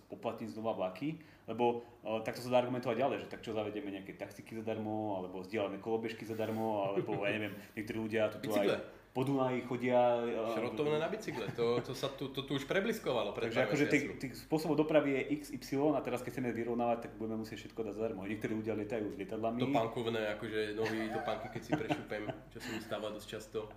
poplatní 0.06 0.46
znova 0.46 0.78
vlaky, 0.78 1.18
lebo 1.50 1.82
takto 2.22 2.38
sa 2.38 2.54
dá 2.54 2.62
argumentovať 2.62 2.94
ďalej, 2.94 3.16
že 3.26 3.30
tak 3.30 3.42
čo 3.42 3.50
zavedieme 3.50 3.90
nejaké 3.90 4.14
taxiky 4.14 4.54
zadarmo, 4.54 5.18
alebo 5.18 5.42
zdieľame 5.42 5.82
kolobežky 5.82 6.22
zadarmo, 6.22 6.86
alebo 6.86 7.26
ja 7.26 7.34
neviem, 7.34 7.54
niektorí 7.74 7.98
ľudia 7.98 8.30
tu 8.30 8.38
aj 8.54 8.78
po 9.16 9.24
Dunaji 9.24 9.64
chodia... 9.64 10.20
Šrotovné 10.52 11.00
na 11.00 11.08
bicykle, 11.08 11.48
to, 11.56 11.80
to 11.80 11.96
sa 11.96 12.12
tu, 12.12 12.28
to 12.36 12.44
tu 12.44 12.60
už 12.60 12.68
prebliskovalo. 12.68 13.32
Takže 13.32 13.64
akože 13.64 13.84
tých, 13.88 14.04
tých 14.20 14.32
spôsobov 14.44 14.76
dopravy 14.76 15.16
je 15.16 15.40
XY 15.40 15.96
a 15.96 16.04
teraz 16.04 16.20
keď 16.20 16.36
chceme 16.36 16.52
vyrovnávať, 16.52 17.08
tak 17.08 17.10
budeme 17.16 17.40
musieť 17.40 17.64
všetko 17.64 17.80
dať 17.80 17.92
zadarmo. 17.96 18.28
Niektorí 18.28 18.52
ľudia 18.52 18.76
lietajú 18.76 19.08
s 19.08 19.16
lietadlami. 19.16 19.64
To 19.64 19.72
pankovné, 19.72 20.36
akože 20.36 20.76
nohy 20.76 21.08
do 21.08 21.20
panky, 21.24 21.48
keď 21.48 21.62
si 21.64 21.72
prešupem, 21.72 22.28
čo 22.52 22.58
sa 22.60 22.68
mi 22.68 22.80
stáva 22.84 23.08
dosť 23.08 23.28
často. 23.40 23.72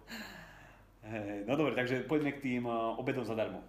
Hey, 1.03 1.47
no 1.47 1.55
dobre, 1.55 1.73
takže 1.79 2.03
poďme 2.03 2.35
k 2.35 2.43
tým 2.43 2.63
uh, 2.67 2.99
obedom 2.99 3.23
zadarmo. 3.23 3.63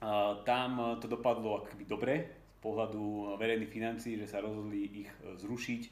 Uh, 0.00 0.44
tam 0.44 0.76
uh, 0.76 0.86
to 1.00 1.08
dopadlo 1.08 1.64
akoby 1.64 1.84
dobre 1.88 2.14
z 2.28 2.58
pohľadu 2.60 3.36
verejných 3.40 3.72
financií, 3.72 4.20
že 4.20 4.28
sa 4.28 4.44
rozhodli 4.44 5.04
ich 5.04 5.10
zrušiť 5.40 5.82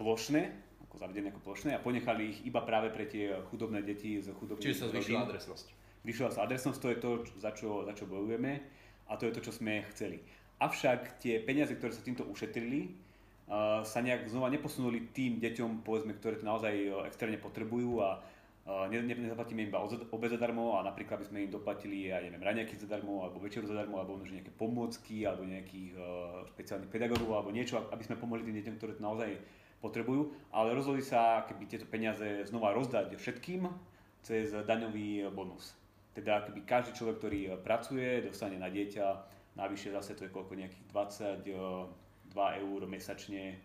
plošne, 0.00 0.48
ako 0.88 0.94
zavedené 0.96 1.28
ako 1.28 1.52
plošné 1.52 1.76
a 1.76 1.84
ponechali 1.84 2.32
ich 2.32 2.38
iba 2.48 2.64
práve 2.64 2.88
pre 2.88 3.04
tie 3.04 3.36
chudobné 3.52 3.84
deti 3.84 4.16
z 4.16 4.32
chudobných 4.32 4.72
Čiže 4.72 4.80
sa 4.80 4.88
zvyšila 4.88 5.28
adresnosť. 5.28 5.66
Zvyšila 6.02 6.30
sa 6.32 6.40
adresnosť, 6.48 6.78
to 6.80 6.88
je 6.88 6.98
to, 6.98 7.10
za 7.36 7.50
čo, 7.52 7.68
za 7.84 7.92
čo 7.92 8.08
bojujeme 8.08 8.52
a 9.08 9.12
to 9.20 9.28
je 9.28 9.36
to, 9.36 9.44
čo 9.44 9.52
sme 9.52 9.84
chceli. 9.92 10.24
Avšak 10.64 11.20
tie 11.20 11.44
peniaze, 11.44 11.76
ktoré 11.76 11.92
sa 11.92 12.00
týmto 12.00 12.24
ušetrili, 12.24 12.96
sa 13.84 13.98
nejak 14.00 14.32
znova 14.32 14.48
neposunuli 14.48 15.12
tým 15.12 15.36
deťom, 15.42 15.84
povedzme, 15.84 16.16
ktoré 16.16 16.40
to 16.40 16.48
naozaj 16.48 16.72
extrémne 17.04 17.36
potrebujú 17.36 18.00
a 18.00 18.22
ne, 18.62 19.02
ne, 19.02 19.14
nezaplatíme 19.14 19.66
iba 19.66 19.82
obed 19.82 20.30
zadarmo 20.30 20.78
a 20.78 20.86
napríklad 20.86 21.18
by 21.18 21.26
sme 21.26 21.38
im 21.46 21.50
doplatili, 21.50 22.14
ja 22.14 22.22
neviem, 22.22 22.38
raňajky 22.38 22.78
zadarmo, 22.78 23.26
alebo 23.26 23.42
večeru 23.42 23.66
zadarmo, 23.66 23.98
alebo 23.98 24.14
možno 24.14 24.38
nejaké 24.38 24.54
pomôcky, 24.54 25.26
alebo 25.26 25.42
nejakých 25.42 25.98
uh, 25.98 26.46
špeciálnych 26.54 26.90
pedagógov, 26.90 27.30
alebo 27.34 27.50
niečo, 27.50 27.82
aby 27.90 28.02
sme 28.06 28.22
pomohli 28.22 28.46
tým 28.46 28.62
deťom, 28.62 28.74
ktoré 28.78 28.92
to 28.94 29.02
naozaj 29.02 29.30
potrebujú. 29.82 30.30
Ale 30.54 30.78
rozhodli 30.78 31.02
sa, 31.02 31.42
keby 31.50 31.66
tieto 31.66 31.90
peniaze 31.90 32.46
znova 32.46 32.70
rozdať 32.70 33.18
všetkým 33.18 33.66
cez 34.22 34.54
daňový 34.54 35.26
bonus. 35.34 35.74
Teda 36.14 36.46
keby 36.46 36.62
každý 36.62 36.94
človek, 36.94 37.18
ktorý 37.18 37.40
pracuje, 37.66 38.22
dostane 38.22 38.62
na 38.62 38.70
dieťa 38.70 39.34
navyše 39.56 39.92
zase 39.92 40.14
to 40.14 40.24
je 40.24 40.32
koľko 40.32 40.56
nejakých 40.56 40.84
22 40.88 41.44
eur 42.36 42.80
mesačne 42.88 43.60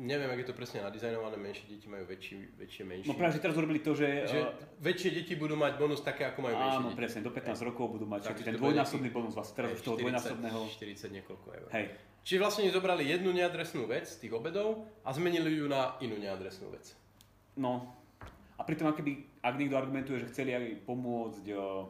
Neviem, 0.00 0.32
ak 0.32 0.40
je 0.40 0.48
to 0.48 0.56
presne 0.56 0.80
nadizajnované, 0.80 1.36
menšie 1.36 1.68
deti 1.68 1.84
majú 1.84 2.08
väčší, 2.08 2.56
väčšie, 2.56 2.82
menšie. 2.88 3.12
No 3.12 3.20
práve, 3.20 3.36
že 3.36 3.44
teraz 3.44 3.52
urobili 3.52 3.84
to, 3.84 3.92
že... 3.92 4.24
že 4.32 4.40
uh, 4.40 4.56
väčšie 4.80 5.12
deti 5.12 5.36
budú 5.36 5.60
mať 5.60 5.76
bonus 5.76 6.00
také, 6.00 6.24
ako 6.24 6.40
majú 6.40 6.56
menšie 6.56 6.80
Áno, 6.80 6.88
deti. 6.88 6.96
presne, 6.96 7.20
do 7.20 7.28
15 7.28 7.52
Hej. 7.52 7.68
rokov 7.68 7.84
budú 8.00 8.08
mať 8.08 8.32
ten 8.40 8.56
dvojnásobný 8.56 9.12
bonus, 9.12 9.36
vlastne 9.36 9.60
teraz 9.60 9.76
už 9.76 9.84
toho 9.84 10.00
dvojnásobného... 10.00 10.72
40 10.72 11.16
niekoľko 11.20 11.46
eur. 11.52 11.68
Hej. 11.76 11.86
Čiže 12.24 12.38
vlastne 12.40 12.72
zobrali 12.72 13.12
jednu 13.12 13.28
neadresnú 13.28 13.84
vec 13.84 14.08
z 14.08 14.24
tých 14.24 14.32
obedov 14.32 14.88
a 15.04 15.12
zmenili 15.12 15.60
ju 15.60 15.68
na 15.68 16.00
inú 16.00 16.16
neadresnú 16.16 16.72
vec. 16.72 16.96
No. 17.60 17.92
A 18.56 18.64
pritom, 18.64 18.88
keby, 18.96 19.44
ak 19.44 19.60
niekto 19.60 19.76
argumentuje, 19.76 20.16
že 20.24 20.32
chceli 20.32 20.56
aj 20.56 20.80
pomôcť 20.88 21.44
uh, 21.52 21.84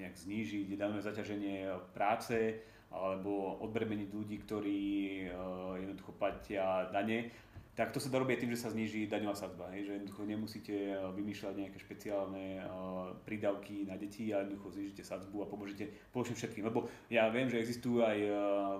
nejak 0.00 0.16
znížiť 0.16 0.72
dané 0.80 1.04
zaťaženie 1.04 1.68
práce, 1.92 2.64
alebo 2.92 3.56
odbremeniť 3.64 4.08
ľudí, 4.12 4.36
ktorí 4.44 4.80
uh, 5.28 5.74
jednoducho 5.80 6.12
platia 6.14 6.92
dane, 6.92 7.32
tak 7.72 7.88
to 7.88 7.96
sa 7.96 8.12
dá 8.12 8.20
robiť 8.20 8.44
tým, 8.44 8.52
že 8.52 8.60
sa 8.60 8.68
zníži 8.68 9.08
daňová 9.08 9.32
sadzba. 9.32 9.72
Hej? 9.72 9.88
Že 9.88 9.92
jednoducho 9.96 10.22
nemusíte 10.28 10.76
eh, 10.92 10.96
vymýšľať 11.00 11.54
nejaké 11.56 11.78
špeciálne 11.80 12.60
uh, 12.60 13.16
prídavky 13.24 13.88
na 13.88 13.96
deti 13.96 14.28
a 14.28 14.44
jednoducho 14.44 14.76
znížite 14.76 15.02
sadzbu 15.08 15.40
a 15.40 15.48
pomôžete 15.48 15.88
plošne 16.12 16.36
všetkým. 16.36 16.68
Lebo 16.68 16.92
ja 17.08 17.32
viem, 17.32 17.48
že 17.48 17.64
existujú 17.64 18.04
aj 18.04 18.18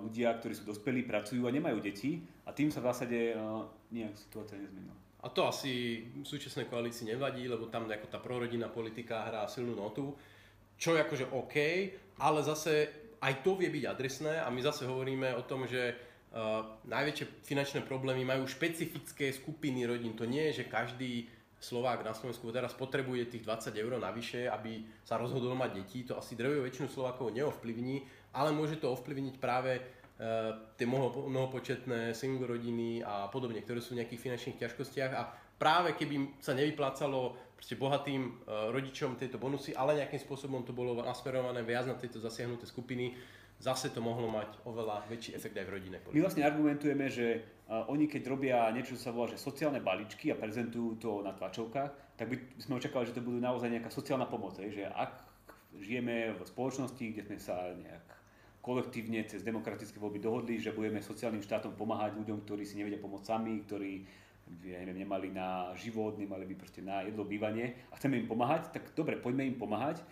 ľudia, 0.05 0.37
ktorí 0.37 0.53
sú 0.53 0.69
dospelí, 0.69 1.09
pracujú 1.09 1.41
a 1.49 1.51
nemajú 1.51 1.81
deti 1.81 2.21
a 2.45 2.53
tým 2.53 2.69
sa 2.69 2.85
v 2.85 2.93
zásade 2.93 3.17
nejak 3.89 4.13
situácia 4.13 4.61
nezmenila. 4.61 4.93
A 5.23 5.31
to 5.31 5.47
asi 5.47 6.03
v 6.11 6.27
súčasnej 6.27 6.67
koalícii 6.67 7.07
nevadí, 7.07 7.47
lebo 7.47 7.71
tam 7.71 7.87
tá 7.87 8.19
prorodinná 8.19 8.67
politika 8.67 9.23
hrá 9.23 9.47
silnú 9.47 9.71
notu, 9.71 10.11
čo 10.75 10.99
je 10.99 10.99
akože 10.99 11.31
OK, 11.31 11.55
ale 12.19 12.43
zase 12.43 12.91
aj 13.23 13.39
to 13.39 13.55
vie 13.55 13.71
byť 13.71 13.83
adresné 13.87 14.43
a 14.43 14.51
my 14.51 14.59
zase 14.59 14.83
hovoríme 14.83 15.31
o 15.39 15.47
tom, 15.47 15.63
že 15.63 16.11
Uh, 16.33 16.81
najväčšie 16.89 17.45
finančné 17.45 17.85
problémy 17.85 18.25
majú 18.25 18.49
špecifické 18.49 19.29
skupiny 19.29 19.85
rodín. 19.85 20.17
To 20.17 20.25
nie 20.25 20.49
je, 20.49 20.65
že 20.65 20.71
každý 20.73 21.29
Slovák 21.61 22.01
na 22.01 22.17
Slovensku 22.17 22.49
teraz 22.49 22.73
potrebuje 22.73 23.29
tých 23.29 23.45
20 23.45 23.69
eur 23.77 24.01
navyše, 24.01 24.49
aby 24.49 24.81
sa 25.05 25.21
rozhodol 25.21 25.53
mať 25.53 25.77
deti. 25.77 26.01
To 26.09 26.17
asi 26.17 26.33
drevú 26.33 26.65
väčšinu 26.65 26.89
Slovákov 26.89 27.37
neovplyvní, 27.37 28.01
ale 28.33 28.49
môže 28.49 28.81
to 28.81 28.89
ovplyvniť 28.89 29.37
práve 29.37 29.77
uh, 29.77 30.73
tie 30.73 30.89
mnohopočetné 30.89 32.17
single 32.17 32.49
rodiny 32.49 33.05
a 33.05 33.29
podobne, 33.29 33.61
ktoré 33.61 33.77
sú 33.77 33.93
v 33.93 34.01
nejakých 34.01 34.23
finančných 34.25 34.57
ťažkostiach 34.57 35.11
a 35.13 35.29
práve 35.61 35.93
keby 35.93 36.41
sa 36.41 36.57
nevyplácalo 36.57 37.52
proste 37.63 37.79
bohatým 37.79 38.43
uh, 38.43 38.75
rodičom 38.75 39.15
tieto 39.15 39.39
bonusy, 39.39 39.71
ale 39.71 39.95
nejakým 39.95 40.19
spôsobom 40.19 40.67
to 40.67 40.75
bolo 40.75 40.99
nasmerované 40.99 41.63
viac 41.63 41.87
na 41.87 41.95
tieto 41.95 42.19
zasiahnuté 42.19 42.67
skupiny, 42.67 43.15
zase 43.55 43.87
to 43.95 44.03
mohlo 44.03 44.27
mať 44.27 44.67
oveľa 44.67 45.07
väčší 45.07 45.31
efekt 45.31 45.55
aj 45.55 45.71
v 45.71 45.79
rodine. 45.79 45.97
My 46.11 46.19
vlastne 46.27 46.43
argumentujeme, 46.43 47.07
že 47.07 47.39
uh, 47.71 47.87
oni 47.87 48.11
keď 48.11 48.27
robia 48.27 48.67
niečo, 48.75 48.99
čo 48.99 49.07
sa 49.07 49.15
volá 49.15 49.31
že 49.31 49.39
sociálne 49.39 49.79
balíčky 49.79 50.27
a 50.27 50.35
prezentujú 50.35 50.99
to 50.99 51.23
na 51.23 51.31
tlačovkách, 51.31 52.19
tak 52.19 52.27
by 52.27 52.35
sme 52.59 52.83
očakávali, 52.83 53.07
že 53.07 53.15
to 53.15 53.23
budú 53.23 53.39
naozaj 53.39 53.71
nejaká 53.71 53.87
sociálna 53.87 54.27
pomoc. 54.27 54.59
Že 54.59 54.83
ak 54.91 55.23
žijeme 55.79 56.35
v 56.35 56.43
spoločnosti, 56.43 56.99
kde 56.99 57.23
sme 57.31 57.39
sa 57.39 57.71
nejak 57.79 58.05
kolektívne 58.59 59.23
cez 59.23 59.39
demokratické 59.39 60.03
voľby 60.03 60.19
dohodli, 60.19 60.59
že 60.59 60.75
budeme 60.75 60.99
sociálnym 60.99 61.39
štátom 61.39 61.79
pomáhať 61.79 62.19
ľuďom, 62.19 62.43
ktorí 62.43 62.67
si 62.67 62.75
nevedia 62.75 62.99
pomôcť 62.99 63.23
sami, 63.23 63.63
ktorí 63.63 64.03
ja 64.63 64.79
neviem, 64.83 65.03
nemali 65.03 65.31
na 65.31 65.71
život, 65.75 66.15
nemali 66.15 66.47
by 66.49 66.55
proste 66.55 66.79
na 66.83 67.03
jedlo, 67.03 67.27
bývanie 67.27 67.75
a 67.91 67.97
chceme 67.99 68.19
im 68.19 68.27
pomáhať, 68.27 68.71
tak 68.71 68.91
dobre, 68.95 69.19
poďme 69.19 69.47
im 69.47 69.57
pomáhať, 69.59 70.03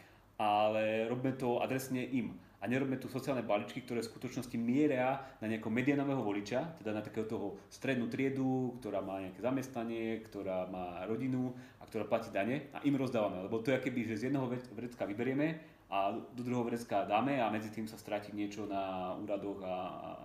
ale 0.41 1.05
robme 1.07 1.31
to 1.37 1.61
adresne 1.61 2.01
im. 2.01 2.35
A 2.61 2.69
nerobme 2.69 2.93
tu 3.01 3.09
sociálne 3.09 3.41
balíčky, 3.41 3.81
ktoré 3.81 4.05
v 4.05 4.11
skutočnosti 4.13 4.53
mieria 4.53 5.17
na 5.41 5.49
nejakého 5.49 5.73
medianového 5.73 6.21
voliča, 6.21 6.77
teda 6.77 6.93
na 6.93 7.01
takého 7.01 7.25
toho 7.25 7.57
strednú 7.73 8.05
triedu, 8.05 8.77
ktorá 8.77 9.01
má 9.01 9.17
nejaké 9.17 9.41
zamestnanie, 9.41 10.21
ktorá 10.29 10.69
má 10.69 11.01
rodinu 11.09 11.57
ktorá 11.91 12.07
platí 12.07 12.31
dane 12.31 12.71
a 12.71 12.79
im 12.87 12.95
rozdávame. 12.95 13.43
Lebo 13.43 13.59
to 13.59 13.75
je 13.75 13.83
keby, 13.83 14.07
že 14.07 14.23
z 14.23 14.23
jedného 14.31 14.47
vrecka 14.47 15.03
vyberieme 15.03 15.59
a 15.91 16.15
do 16.15 16.39
druhého 16.39 16.63
vrecka 16.63 17.03
dáme 17.03 17.43
a 17.43 17.51
medzi 17.51 17.67
tým 17.67 17.83
sa 17.83 17.99
stráti 17.99 18.31
niečo 18.31 18.63
na 18.63 19.11
úradoch 19.19 19.59
a, 19.59 19.75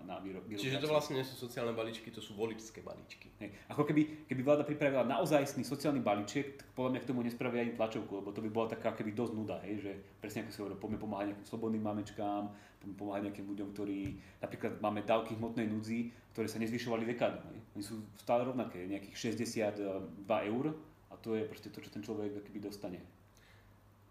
na 0.07 0.23
výrobky. 0.23 0.55
Čiže 0.55 0.79
to 0.79 0.87
vlastne 0.87 1.19
nie 1.19 1.27
sú 1.27 1.35
sociálne 1.35 1.75
balíčky, 1.75 2.15
to 2.15 2.23
sú 2.23 2.39
voličské 2.39 2.87
balíčky. 2.87 3.35
Hej. 3.43 3.51
Ako 3.75 3.83
keby, 3.83 4.31
keby 4.31 4.47
vláda 4.47 4.63
pripravila 4.63 5.03
naozajstný 5.03 5.67
sociálny 5.67 5.99
balíček, 6.07 6.63
tak 6.63 6.71
podľa 6.71 6.91
mňa 6.95 7.01
k 7.03 7.09
tomu 7.11 7.27
nespravia 7.27 7.67
ani 7.67 7.75
tlačovku, 7.75 8.23
lebo 8.23 8.31
to 8.31 8.47
by 8.47 8.51
bola 8.55 8.71
taká 8.71 8.95
keby 8.95 9.11
dosť 9.11 9.33
nuda, 9.35 9.59
hej, 9.67 9.83
že 9.83 9.93
presne 10.23 10.47
ako 10.47 10.51
si 10.55 10.59
hovoril, 10.63 10.79
poďme 10.79 10.99
pomáhať 11.03 11.27
nejakým 11.35 11.49
slobodným 11.51 11.83
mamečkám, 11.83 12.43
poďme 12.79 12.95
pomáhať 12.95 13.23
nejakým 13.27 13.47
ľuďom, 13.51 13.69
ktorí 13.75 14.01
napríklad 14.39 14.73
máme 14.79 15.03
dávky 15.03 15.35
hmotnej 15.35 15.67
núdzi, 15.67 16.15
ktoré 16.31 16.47
sa 16.47 16.63
nezvyšovali 16.63 17.03
dekádu. 17.11 17.43
Oni 17.75 17.83
sú 17.83 18.07
stále 18.15 18.47
rovnaké, 18.47 18.87
nejakých 18.87 19.35
62 19.35 20.15
eur 20.47 20.65
a 21.17 21.19
to 21.25 21.33
je 21.33 21.49
proste 21.49 21.73
to, 21.73 21.81
čo 21.81 21.89
ten 21.89 22.05
človek 22.05 22.45
keby 22.45 22.61
dostane. 22.61 23.01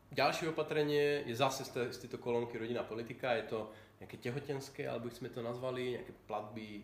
Ďalšie 0.10 0.50
opatrenie 0.50 1.28
je 1.30 1.36
zase 1.38 1.62
z, 1.68 1.94
z 1.94 1.98
tejto 2.08 2.18
kolónky 2.18 2.58
rodinná 2.58 2.82
politika, 2.82 3.38
je 3.38 3.46
to 3.46 3.60
nejaké 4.02 4.18
tehotenské, 4.18 4.90
alebo 4.90 5.14
sme 5.14 5.30
to 5.30 5.46
nazvali, 5.46 6.02
nejaké 6.02 6.14
platby 6.26 6.82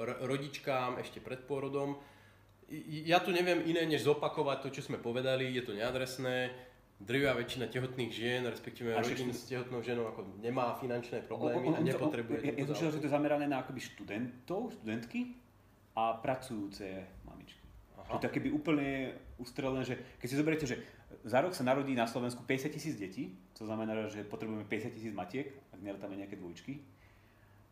rodičkám 0.00 0.98
ešte 0.98 1.20
pred 1.20 1.44
pôrodom. 1.44 2.00
Ja 3.04 3.18
tu 3.20 3.34
neviem 3.34 3.66
iné, 3.66 3.84
než 3.84 4.06
zopakovať 4.06 4.58
to, 4.64 4.68
čo 4.80 4.82
sme 4.86 5.02
povedali, 5.02 5.50
je 5.50 5.62
to 5.66 5.74
neadresné, 5.74 6.54
drvia 7.00 7.32
väčšina 7.32 7.66
tehotných 7.66 8.12
žien, 8.12 8.44
respektíve 8.46 8.92
rodín 8.92 9.32
s 9.32 9.48
tehotnou 9.48 9.80
ženou 9.80 10.06
ako 10.12 10.38
nemá 10.38 10.76
finančné 10.76 11.24
problémy 11.24 11.72
a 11.72 11.80
nepotrebuje. 11.80 12.60
Ja, 12.60 12.64
ja 12.64 12.90
že 12.92 13.00
to 13.00 13.08
je 13.08 13.12
zamerané 13.12 13.48
na 13.48 13.64
akoby 13.64 13.80
študentov, 13.80 14.76
študentky 14.78 15.34
a 15.96 16.14
pracujúce 16.20 16.84
mamičky. 17.24 17.64
Aha. 17.98 18.20
To 18.20 18.24
je 18.28 18.32
keby 18.36 18.48
úplne 18.52 19.16
ustrelené, 19.40 19.82
že 19.82 19.96
keď 20.20 20.28
si 20.28 20.36
zoberiete, 20.36 20.66
že 20.68 20.76
za 21.24 21.40
rok 21.40 21.56
sa 21.56 21.64
narodí 21.64 21.96
na 21.96 22.04
Slovensku 22.06 22.44
50 22.44 22.70
tisíc 22.70 22.94
detí, 23.00 23.34
to 23.56 23.64
znamená, 23.64 24.08
že 24.12 24.22
potrebujeme 24.22 24.68
50 24.68 24.96
tisíc 24.96 25.12
matiek, 25.16 25.50
ak 25.72 25.80
nerátame 25.80 26.20
nejaké 26.20 26.36
dvojčky. 26.36 26.84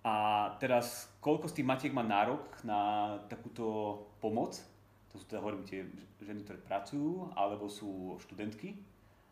A 0.02 0.48
teraz, 0.56 1.12
koľko 1.20 1.52
z 1.52 1.60
tých 1.60 1.68
matiek 1.68 1.92
má 1.92 2.00
nárok 2.00 2.48
na 2.64 3.14
takúto 3.28 4.00
pomoc? 4.24 4.56
To 5.12 5.20
sú 5.20 5.24
teda, 5.28 5.44
hovorím, 5.44 5.68
tie 5.68 5.84
ženy, 6.24 6.44
ktoré 6.48 6.58
pracujú, 6.64 7.32
alebo 7.36 7.68
sú 7.68 8.16
študentky. 8.24 8.76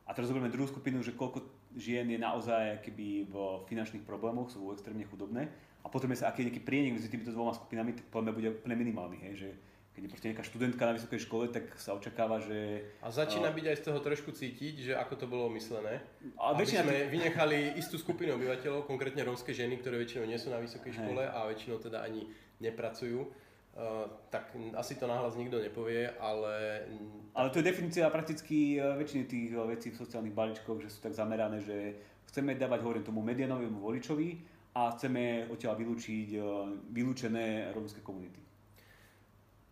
A 0.06 0.14
teraz 0.14 0.28
zoberieme 0.28 0.52
druhú 0.52 0.68
skupinu, 0.68 1.00
že 1.00 1.16
koľko 1.16 1.42
žien 1.76 2.08
je 2.08 2.18
naozaj 2.20 2.80
keby 2.82 3.26
v 3.28 3.34
finančných 3.68 4.06
problémoch, 4.06 4.48
sú 4.48 4.70
extrémne 4.72 5.04
chudobné. 5.04 5.48
A 5.84 5.90
potom 5.92 6.10
sa, 6.18 6.30
aký 6.30 6.42
je 6.42 6.48
nejaký 6.50 6.62
prienik 6.66 6.98
medzi 6.98 7.06
týmito 7.06 7.30
dvoma 7.30 7.54
skupinami, 7.54 7.94
tak 7.94 8.06
poďme 8.10 8.32
bude 8.34 8.48
úplne 8.58 8.74
minimálny. 8.74 9.16
Hej? 9.22 9.32
Že 9.38 9.48
keď 9.96 10.04
je 10.04 10.12
proste 10.12 10.28
nejaká 10.28 10.44
študentka 10.44 10.82
na 10.84 10.92
vysokej 10.92 11.20
škole, 11.24 11.48
tak 11.48 11.72
sa 11.80 11.96
očakáva, 11.96 12.36
že... 12.36 12.84
A 13.00 13.08
začína 13.08 13.48
byť 13.48 13.64
aj 13.64 13.76
z 13.80 13.84
toho 13.88 13.98
trošku 14.04 14.28
cítiť, 14.28 14.74
že 14.84 14.92
ako 14.92 15.14
to 15.16 15.24
bolo 15.24 15.48
myslené. 15.56 16.04
A 16.36 16.52
aby 16.52 16.68
väčšina 16.68 16.84
sme 16.84 17.08
vynechali 17.08 17.80
istú 17.80 17.96
skupinu 17.96 18.36
obyvateľov, 18.36 18.84
konkrétne 18.84 19.24
rómske 19.24 19.56
ženy, 19.56 19.80
ktoré 19.80 19.96
väčšinou 19.96 20.28
nie 20.28 20.36
sú 20.36 20.52
na 20.52 20.60
vysokej 20.60 20.92
Hej. 20.92 21.00
škole 21.00 21.24
a 21.24 21.48
väčšinou 21.48 21.80
teda 21.80 22.04
ani 22.04 22.28
nepracujú. 22.60 23.24
Uh, 23.24 24.04
tak 24.28 24.52
asi 24.76 25.00
to 25.00 25.08
nahlas 25.08 25.32
nikto 25.40 25.56
nepovie, 25.64 26.12
ale 26.20 26.84
Ale 27.32 27.48
to 27.48 27.60
je 27.60 27.68
definícia 27.68 28.08
prakticky 28.08 28.76
e, 28.76 28.80
väčšiny 28.80 29.24
tých 29.28 29.52
e, 29.52 29.60
vecí 29.68 29.92
v 29.92 30.00
sociálnych 30.00 30.32
balíčkoch, 30.32 30.80
že 30.80 30.88
sú 30.88 31.04
tak 31.04 31.12
zamerané, 31.12 31.60
že 31.60 31.92
chceme 32.32 32.56
dávať 32.56 32.80
hovorím 32.80 33.04
tomu 33.04 33.20
medianovému 33.20 33.76
voličovi 33.76 34.40
a 34.72 34.96
chceme 34.96 35.52
odtiaľ 35.52 35.76
vylúčiť 35.76 36.40
vylúčené 36.88 37.76
rómske 37.76 38.00
komunity. 38.00 38.45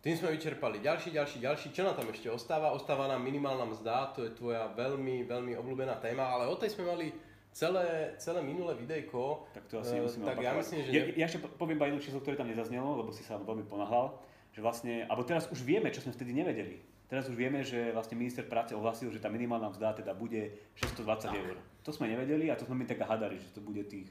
Tým 0.05 0.13
sme 0.13 0.37
vyčerpali 0.37 0.85
ďalší, 0.85 1.17
ďalší, 1.17 1.37
ďalší. 1.41 1.67
Čo 1.73 1.81
nám 1.81 1.97
tam 1.97 2.05
ešte 2.13 2.29
ostáva? 2.29 2.77
Ostáva 2.77 3.09
nám 3.09 3.25
minimálna 3.25 3.65
mzda, 3.65 4.13
to 4.13 4.21
je 4.29 4.37
tvoja 4.37 4.69
veľmi, 4.77 5.25
veľmi 5.25 5.57
obľúbená 5.57 5.97
téma, 5.97 6.29
ale 6.29 6.45
o 6.45 6.53
tej 6.53 6.77
sme 6.77 6.85
mali 6.85 7.09
celé, 7.49 8.13
celé 8.21 8.45
minulé 8.45 8.77
videjko. 8.77 9.49
Tak 9.57 9.65
to 9.65 9.81
asi 9.81 9.97
Eh, 9.97 10.05
nemusíme 10.05 10.29
tak 10.29 10.45
ja 10.45 10.53
myslím, 10.53 10.79
že 10.85 10.91
ja, 10.93 11.03
ja 11.09 11.25
ešte 11.25 11.41
po- 11.41 11.57
poviem 11.57 11.81
iba 11.81 11.89
jedno 11.89 12.05
číslo, 12.05 12.21
ktoré 12.21 12.37
tam 12.37 12.45
nezaznelo, 12.45 13.01
lebo 13.01 13.09
si 13.09 13.25
sa 13.25 13.41
veľmi 13.41 13.65
ponáhľal, 13.65 14.13
že 14.53 14.61
vlastne, 14.61 15.09
alebo 15.09 15.25
teraz 15.25 15.49
už 15.49 15.65
vieme, 15.65 15.89
čo 15.89 16.05
sme 16.05 16.13
vtedy 16.13 16.37
nevedeli. 16.37 16.85
Teraz 17.09 17.25
už 17.25 17.33
vieme, 17.33 17.65
že 17.65 17.89
vlastne 17.89 18.13
minister 18.13 18.45
práce 18.45 18.77
ohlasil, 18.77 19.09
že 19.09 19.17
tá 19.17 19.33
minimálna 19.33 19.73
mzda 19.73 20.05
teda 20.05 20.13
bude 20.13 20.53
620 20.77 21.33
eur. 21.33 21.57
To 21.81 21.89
sme 21.89 22.13
nevedeli 22.13 22.53
a 22.53 22.53
to 22.53 22.69
sme 22.69 22.77
my 22.77 22.85
tak 22.85 23.01
hádali, 23.01 23.41
že 23.41 23.49
to 23.57 23.61
bude 23.65 23.81
tých 23.89 24.05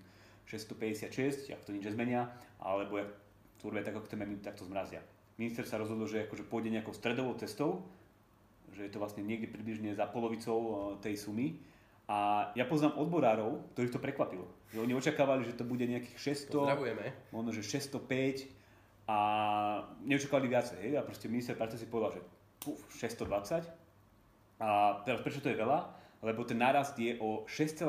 656, 0.51 1.55
ak 1.55 1.63
to 1.63 1.71
nič 1.71 1.87
nezmenia, 1.87 2.35
alebo 2.59 2.99
jak 2.99 3.15
to 3.63 3.71
urobia 3.71 3.87
tak, 3.87 3.95
ako 3.95 4.11
chceme, 4.11 4.27
tak 4.43 4.59
to 4.59 4.67
zmrazia. 4.67 4.99
Minister 5.35 5.67
sa 5.67 5.83
rozhodol, 5.83 6.07
že 6.07 6.31
akože 6.31 6.47
pôjde 6.47 6.71
nejakou 6.71 6.95
stredovou 6.95 7.35
cestou, 7.35 7.83
že 8.71 8.87
je 8.87 8.91
to 8.91 9.03
vlastne 9.03 9.27
niekde 9.27 9.51
približne 9.51 9.95
za 9.95 10.07
polovicou 10.07 10.59
e, 10.59 10.73
tej 11.03 11.19
sumy. 11.19 11.59
A 12.05 12.51
ja 12.53 12.69
poznám 12.69 13.01
odborárov, 13.01 13.65
ktorých 13.73 13.97
to 13.97 14.01
prekvapilo. 14.03 14.45
Že 14.71 14.85
oni 14.85 14.93
očakávali, 14.93 15.43
že 15.49 15.57
to 15.57 15.65
bude 15.65 15.83
nejakých 15.89 16.37
600, 16.53 16.53
Pozdravujeme. 16.53 17.07
možno 17.33 17.51
že 17.57 17.63
605 17.65 18.47
a 19.09 19.19
neočakávali 20.05 20.47
viacej. 20.53 20.79
Hej? 20.85 20.93
A 21.01 21.07
proste 21.07 21.33
minister 21.33 21.57
práce 21.57 21.81
si 21.81 21.89
povedal, 21.89 22.21
že 22.21 22.23
puf, 22.61 22.77
620. 23.01 23.65
A 24.61 25.01
teraz 25.03 25.25
prečo 25.25 25.41
to 25.41 25.49
je 25.49 25.57
veľa? 25.57 25.81
Lebo 26.21 26.45
ten 26.45 26.61
nárast 26.61 26.95
je 27.01 27.17
o 27.21 27.49
6,9%. 27.49 27.81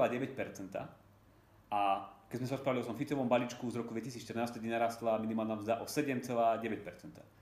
A 1.72 1.82
keď 2.30 2.38
sme 2.42 2.48
sa 2.50 2.56
rozprávali 2.58 2.82
o 2.82 2.88
tom 2.90 2.98
Ficovom 2.98 3.30
balíčku 3.30 3.66
z 3.70 3.80
roku 3.80 3.94
2014, 3.94 4.58
tedy 4.58 4.68
narastla 4.68 5.22
minimálna 5.22 5.62
mzda 5.62 5.74
o 5.82 5.86
7,9%. 5.86 6.66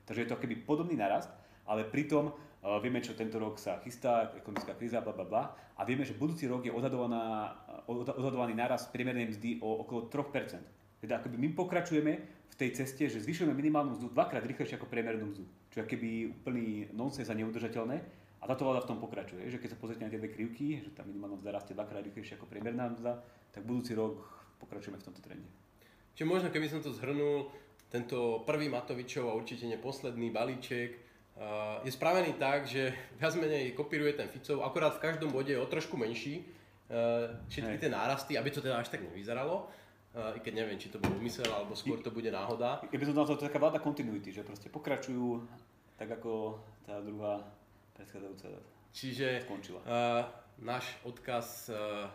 Takže 0.03 0.19
je 0.21 0.29
to 0.29 0.35
keby 0.35 0.59
podobný 0.67 0.99
narast, 0.99 1.31
ale 1.63 1.87
pritom 1.87 2.29
uh, 2.29 2.77
vieme, 2.83 2.99
čo 2.99 3.15
tento 3.15 3.39
rok 3.39 3.55
sa 3.55 3.79
chystá, 3.79 4.35
ekonomická 4.35 4.75
kríza, 4.75 4.99
bla 4.99 5.15
bla 5.15 5.23
bla, 5.23 5.43
a 5.79 5.81
vieme, 5.87 6.03
že 6.03 6.13
budúci 6.13 6.45
rok 6.45 6.67
je 6.67 6.71
odhadovaná, 6.75 7.55
odha- 7.87 8.13
odhadovaný 8.13 8.53
nárast 8.53 8.91
priemernej 8.91 9.31
mzdy 9.31 9.63
o 9.63 9.87
okolo 9.87 10.11
3%. 10.11 10.59
Teda 11.03 11.19
akoby 11.19 11.35
my 11.35 11.49
pokračujeme 11.55 12.13
v 12.53 12.55
tej 12.55 12.69
ceste, 12.77 13.09
že 13.09 13.19
zvyšujeme 13.23 13.51
minimálnu 13.51 13.97
mzdu 13.97 14.13
dvakrát 14.13 14.45
rýchlejšie 14.45 14.77
ako 14.77 14.87
priemernú 14.87 15.33
mzdu. 15.33 15.43
Čo 15.73 15.83
je 15.83 15.89
keby 15.89 16.09
úplný 16.31 16.93
nonsens 16.93 17.27
a 17.27 17.35
neudržateľné. 17.35 17.97
A 18.39 18.47
táto 18.47 18.67
vláda 18.67 18.83
v 18.83 18.91
tom 18.91 18.99
pokračuje, 18.99 19.47
že 19.47 19.55
keď 19.55 19.73
sa 19.73 19.79
pozrite 19.79 20.03
na 20.03 20.11
tie 20.11 20.19
dve 20.19 20.27
krivky, 20.27 20.83
že 20.83 20.91
tá 20.91 21.07
minimálna 21.07 21.39
mzda 21.39 21.55
rastie 21.55 21.73
dvakrát 21.73 22.03
rýchlejšie 22.03 22.35
ako 22.35 22.51
priemerná 22.51 22.91
mzda, 22.91 23.23
tak 23.55 23.63
budúci 23.63 23.95
rok 23.95 24.42
pokračujeme 24.63 24.99
v 24.99 25.05
tomto 25.11 25.19
trende. 25.19 25.49
Čiže 26.15 26.29
možno 26.29 26.47
keby 26.53 26.71
som 26.71 26.79
to 26.79 26.95
zhrnul, 26.95 27.51
tento 27.93 28.41
prvý 28.41 28.73
Matovičov 28.73 29.29
a 29.29 29.37
určite 29.37 29.69
nie 29.69 29.77
posledný 29.77 30.33
balíček 30.33 30.97
uh, 30.97 31.77
je 31.85 31.93
spravený 31.93 32.33
tak, 32.41 32.65
že 32.65 32.89
viac 33.21 33.37
menej 33.37 33.77
kopíruje 33.77 34.17
ten 34.17 34.25
Ficov, 34.25 34.65
akorát 34.65 34.97
v 34.97 35.03
každom 35.05 35.29
bode 35.29 35.53
je 35.53 35.61
o 35.61 35.69
trošku 35.69 35.93
menší, 35.93 36.41
uh, 36.41 37.29
všetky 37.45 37.77
tie 37.77 37.93
nárasty, 37.93 38.33
aby 38.33 38.49
to 38.49 38.65
teda 38.65 38.81
až 38.81 38.89
tak 38.89 39.05
nevyzeralo. 39.05 39.69
Uh, 40.13 40.37
I 40.37 40.39
keď 40.41 40.53
neviem, 40.65 40.77
či 40.81 40.89
to 40.89 41.01
bol 41.01 41.13
úmysel, 41.13 41.45
alebo 41.49 41.77
skôr 41.77 42.01
to 42.01 42.13
bude 42.13 42.29
náhoda. 42.29 42.81
By 42.85 43.05
som 43.05 43.17
nazval 43.17 43.37
to 43.37 43.49
taká 43.49 43.61
vláda 43.61 43.81
continuity, 43.81 44.33
že 44.33 44.45
proste 44.45 44.69
pokračujú 44.73 45.45
tak 45.97 46.09
ako 46.17 46.57
tá 46.85 46.97
druhá 47.01 47.45
predchádzajúca 47.93 48.73
Čiže 48.93 49.41
skončila. 49.41 49.81
uh, 49.85 50.21
náš 50.61 50.85
odkaz 51.01 51.73
uh, 51.73 52.05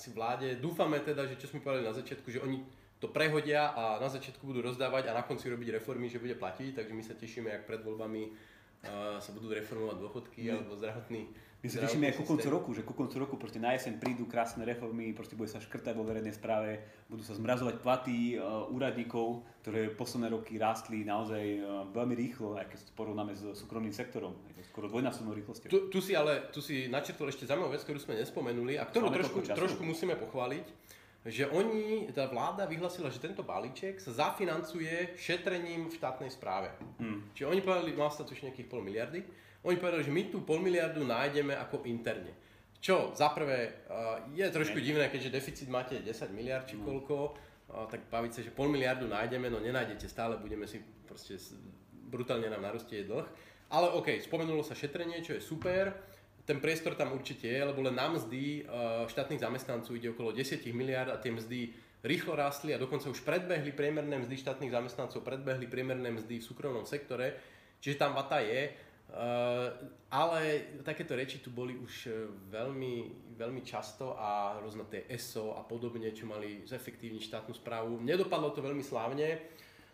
asi 0.00 0.16
vláde. 0.16 0.56
Dúfame 0.56 1.04
teda, 1.04 1.28
že 1.28 1.36
čo 1.36 1.52
sme 1.52 1.60
povedali 1.60 1.84
na 1.84 1.92
začiatku, 1.92 2.24
že 2.32 2.40
oni 2.40 2.64
to 2.96 3.12
prehodia 3.12 3.76
a 3.76 4.00
na 4.00 4.08
začiatku 4.08 4.40
budú 4.48 4.64
rozdávať 4.64 5.12
a 5.12 5.16
na 5.20 5.28
konci 5.28 5.52
robiť 5.52 5.76
reformy, 5.76 6.08
že 6.08 6.16
bude 6.16 6.40
platiť, 6.40 6.80
takže 6.80 6.96
my 6.96 7.02
sa 7.04 7.12
tešíme, 7.12 7.52
jak 7.52 7.68
pred 7.68 7.84
voľbami 7.84 8.32
uh, 8.32 9.20
sa 9.20 9.30
budú 9.36 9.52
reformovať 9.52 9.96
dôchodky 10.00 10.48
alebo 10.48 10.72
zdravotný 10.80 11.28
My 11.60 11.68
sa 11.68 11.84
tešíme 11.84 12.08
aj 12.08 12.16
ku 12.16 12.24
koncu 12.24 12.48
roku, 12.48 12.72
že 12.72 12.80
ku 12.80 12.96
koncu 12.96 13.20
roku 13.20 13.36
proste 13.36 13.60
na 13.60 13.76
jeseň 13.76 14.00
prídu 14.00 14.24
krásne 14.24 14.64
reformy, 14.64 15.12
proste 15.12 15.36
bude 15.36 15.52
sa 15.52 15.60
škrtať 15.60 15.92
vo 15.92 16.08
verejnej 16.08 16.32
správe, 16.32 16.80
budú 17.04 17.20
sa 17.20 17.36
zmrazovať 17.36 17.84
platy 17.84 18.40
uh, 18.40 18.64
úradníkov, 18.72 19.44
ktoré 19.60 19.92
posledné 19.92 20.32
roky 20.32 20.56
rástli 20.56 21.04
naozaj 21.04 21.44
uh, 21.60 21.84
veľmi 21.92 22.16
rýchlo, 22.16 22.56
aj 22.56 22.64
keď 22.72 22.78
porovnáme 22.96 23.36
s 23.36 23.44
súkromným 23.60 23.92
sektorom, 23.92 24.32
skoro 24.72 24.88
dvojnásobnou 24.88 25.36
rýchlosťou. 25.36 25.68
Tu, 25.68 25.78
tu 25.92 26.00
si 26.00 26.16
ale, 26.16 26.48
tu 26.48 26.64
si 26.64 26.88
načrtol 26.88 27.28
ešte 27.28 27.44
zaujímavú 27.44 27.76
vec, 27.76 27.84
ktorú 27.84 28.00
sme 28.00 28.16
nespomenuli 28.16 28.80
a 28.80 28.88
ktorú 28.88 29.12
Máme 29.12 29.20
trošku, 29.20 29.38
trošku 29.52 29.82
musíme 29.84 30.16
pochváliť, 30.16 30.64
že 31.28 31.44
oni, 31.52 32.08
tá 32.16 32.24
vláda 32.32 32.64
vyhlasila, 32.64 33.12
že 33.12 33.20
tento 33.20 33.44
balíček 33.44 34.00
sa 34.00 34.16
zafinancuje 34.16 35.12
šetrením 35.20 35.92
v 35.92 35.96
štátnej 36.00 36.32
správe. 36.32 36.72
Hmm. 36.96 37.28
Čiže 37.36 37.52
oni 37.52 37.60
povedali, 37.60 37.92
mal 37.92 38.08
sa 38.08 38.24
tušne 38.24 38.48
nejakých 38.48 38.72
pol 38.72 38.80
miliardy, 38.80 39.20
oni 39.60 39.76
povedali, 39.76 40.04
že 40.04 40.12
my 40.14 40.22
tú 40.32 40.40
pol 40.42 40.60
miliardu 40.64 41.04
nájdeme 41.04 41.52
ako 41.56 41.84
interne. 41.84 42.32
Čo 42.80 43.12
za 43.12 43.28
prvé 43.36 43.84
uh, 43.92 44.24
je 44.32 44.48
trošku 44.48 44.80
divné, 44.80 45.12
keďže 45.12 45.36
deficit 45.36 45.68
máte 45.68 46.00
10 46.00 46.32
miliard 46.32 46.64
či 46.64 46.80
koľko, 46.80 47.36
uh, 47.68 47.84
tak 47.92 48.08
baviť 48.08 48.32
sa, 48.32 48.40
že 48.40 48.56
pol 48.56 48.72
miliardu 48.72 49.04
nájdeme, 49.04 49.52
no 49.52 49.60
nenájdete 49.60 50.08
stále, 50.08 50.40
budeme 50.40 50.64
si 50.64 50.80
proste, 51.04 51.36
brutálne 52.08 52.48
nám 52.48 52.64
narastie 52.64 53.04
dlh. 53.04 53.28
Ale 53.68 53.92
OK, 54.00 54.16
spomenulo 54.24 54.64
sa 54.64 54.72
šetrenie, 54.72 55.20
čo 55.20 55.36
je 55.36 55.44
super, 55.44 55.92
ten 56.48 56.58
priestor 56.58 56.96
tam 56.96 57.12
určite 57.12 57.46
je, 57.46 57.60
lebo 57.60 57.84
len 57.84 57.94
na 57.94 58.08
mzdy 58.10 58.64
uh, 58.64 59.04
štátnych 59.06 59.44
zamestnancov 59.44 59.92
ide 59.94 60.10
okolo 60.10 60.32
10 60.32 60.64
miliard 60.72 61.12
a 61.12 61.20
tie 61.20 61.30
mzdy 61.30 61.70
rýchlo 62.00 62.32
rástli 62.32 62.72
a 62.72 62.80
dokonca 62.80 63.12
už 63.12 63.20
predbehli 63.22 63.76
priemerné 63.76 64.18
mzdy 64.24 64.34
štátnych 64.40 64.72
zamestnancov, 64.72 65.20
predbehli 65.20 65.68
priemerné 65.68 66.08
mzdy 66.10 66.40
v 66.40 66.48
súkromnom 66.48 66.88
sektore, 66.88 67.36
čiže 67.78 68.00
tam 68.00 68.16
vata 68.16 68.40
je. 68.40 68.72
Uh, 69.10 69.74
ale 70.10 70.70
takéto 70.86 71.18
reči 71.18 71.42
tu 71.42 71.50
boli 71.50 71.74
už 71.74 71.94
eh, 72.06 72.14
veľmi, 72.50 72.94
veľmi 73.38 73.62
často 73.62 74.14
a 74.18 74.58
rôzne 74.58 74.86
tie 74.86 75.06
ESO 75.06 75.54
a 75.54 75.62
podobne, 75.66 76.10
čo 76.14 76.30
mali 76.30 76.62
zefektívniť 76.66 77.22
štátnu 77.22 77.54
správu. 77.54 77.98
Nedopadlo 78.02 78.54
to 78.54 78.62
veľmi 78.62 78.82
slávne. 78.82 79.38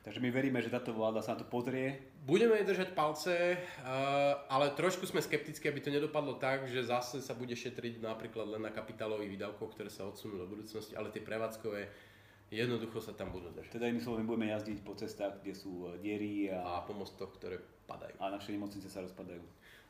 Takže 0.05 0.23
my 0.23 0.31
veríme, 0.31 0.63
že 0.63 0.71
táto 0.71 0.95
vláda 0.95 1.19
sa 1.19 1.35
na 1.35 1.43
to 1.43 1.51
pozrie. 1.51 1.99
Budeme 2.23 2.63
držať 2.63 2.95
palce, 2.95 3.57
uh, 3.57 4.47
ale 4.53 4.73
trošku 4.77 5.09
sme 5.09 5.25
skeptickí, 5.25 5.67
aby 5.67 5.81
to 5.81 5.91
nedopadlo 5.93 6.37
tak, 6.37 6.69
že 6.69 6.87
zase 6.87 7.19
sa 7.25 7.35
bude 7.35 7.57
šetriť 7.57 8.01
napríklad 8.05 8.47
len 8.53 8.63
na 8.65 8.73
kapitálových 8.73 9.33
výdavkoch, 9.35 9.75
ktoré 9.75 9.91
sa 9.91 10.07
odsunú 10.07 10.39
do 10.39 10.47
budúcnosti, 10.47 10.95
ale 10.95 11.11
tie 11.11 11.25
prevádzkové 11.25 11.89
jednoducho 12.53 13.03
sa 13.03 13.13
tam 13.13 13.35
budú 13.35 13.51
držať. 13.51 13.81
Teda 13.81 13.91
inými 13.91 14.05
slovami 14.05 14.25
budeme 14.25 14.49
jazdiť 14.55 14.79
po 14.87 14.95
cestách, 14.95 15.43
kde 15.43 15.55
sú 15.57 15.91
diery 15.99 16.53
a, 16.55 16.79
A 16.79 16.87
po 16.87 16.95
mostoch, 16.95 17.35
ktoré 17.37 17.59
padajú. 17.87 18.15
a 18.19 18.35
naše 18.35 18.51
nemocnice 18.53 18.91
sa 18.91 19.01
rozpadajú. 19.01 19.43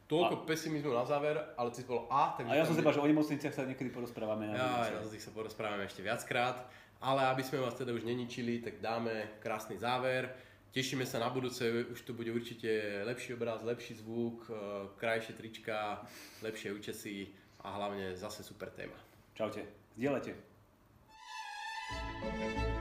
Toľko 0.07 0.47
pesimizmu 0.47 0.95
na 0.95 1.03
záver, 1.03 1.35
ale 1.59 1.69
ty 1.75 1.83
si 1.83 1.89
bol 1.91 2.07
A, 2.07 2.39
takže... 2.39 2.53
A 2.53 2.55
ja 2.55 2.63
som 2.63 2.79
si 2.79 2.83
že 2.85 3.03
o 3.03 3.11
nemocniciach 3.11 3.51
sa 3.51 3.67
niekedy 3.67 3.91
porozprávame. 3.91 4.55
Ja, 4.55 4.87
budúce. 4.87 5.03
na 5.03 5.11
tých 5.11 5.25
sa 5.27 5.33
porozprávame 5.35 5.83
ešte 5.83 5.99
viackrát, 6.07 6.71
ale 7.03 7.27
aby 7.27 7.43
sme 7.43 7.59
vás 7.59 7.75
teda 7.75 7.91
už 7.91 8.07
neničili, 8.07 8.63
tak 8.63 8.79
dáme 8.79 9.43
krásny 9.43 9.75
záver. 9.75 10.31
Tešíme 10.71 11.03
sa 11.03 11.19
na 11.19 11.33
budúce, 11.33 11.67
už 11.91 12.07
tu 12.07 12.15
bude 12.15 12.31
určite 12.31 13.03
lepší 13.03 13.35
obraz, 13.35 13.67
lepší 13.67 13.99
zvuk, 13.99 14.47
eh, 14.47 14.55
krajšie 14.95 15.35
trička, 15.35 16.07
lepšie 16.45 16.71
účesy 16.71 17.35
a 17.67 17.75
hlavne 17.75 18.15
zase 18.15 18.47
super 18.47 18.71
téma. 18.71 18.95
Čaute. 19.35 19.67
Zdieľajte. 19.99 20.55
thank 21.87 22.59
you 22.59 22.76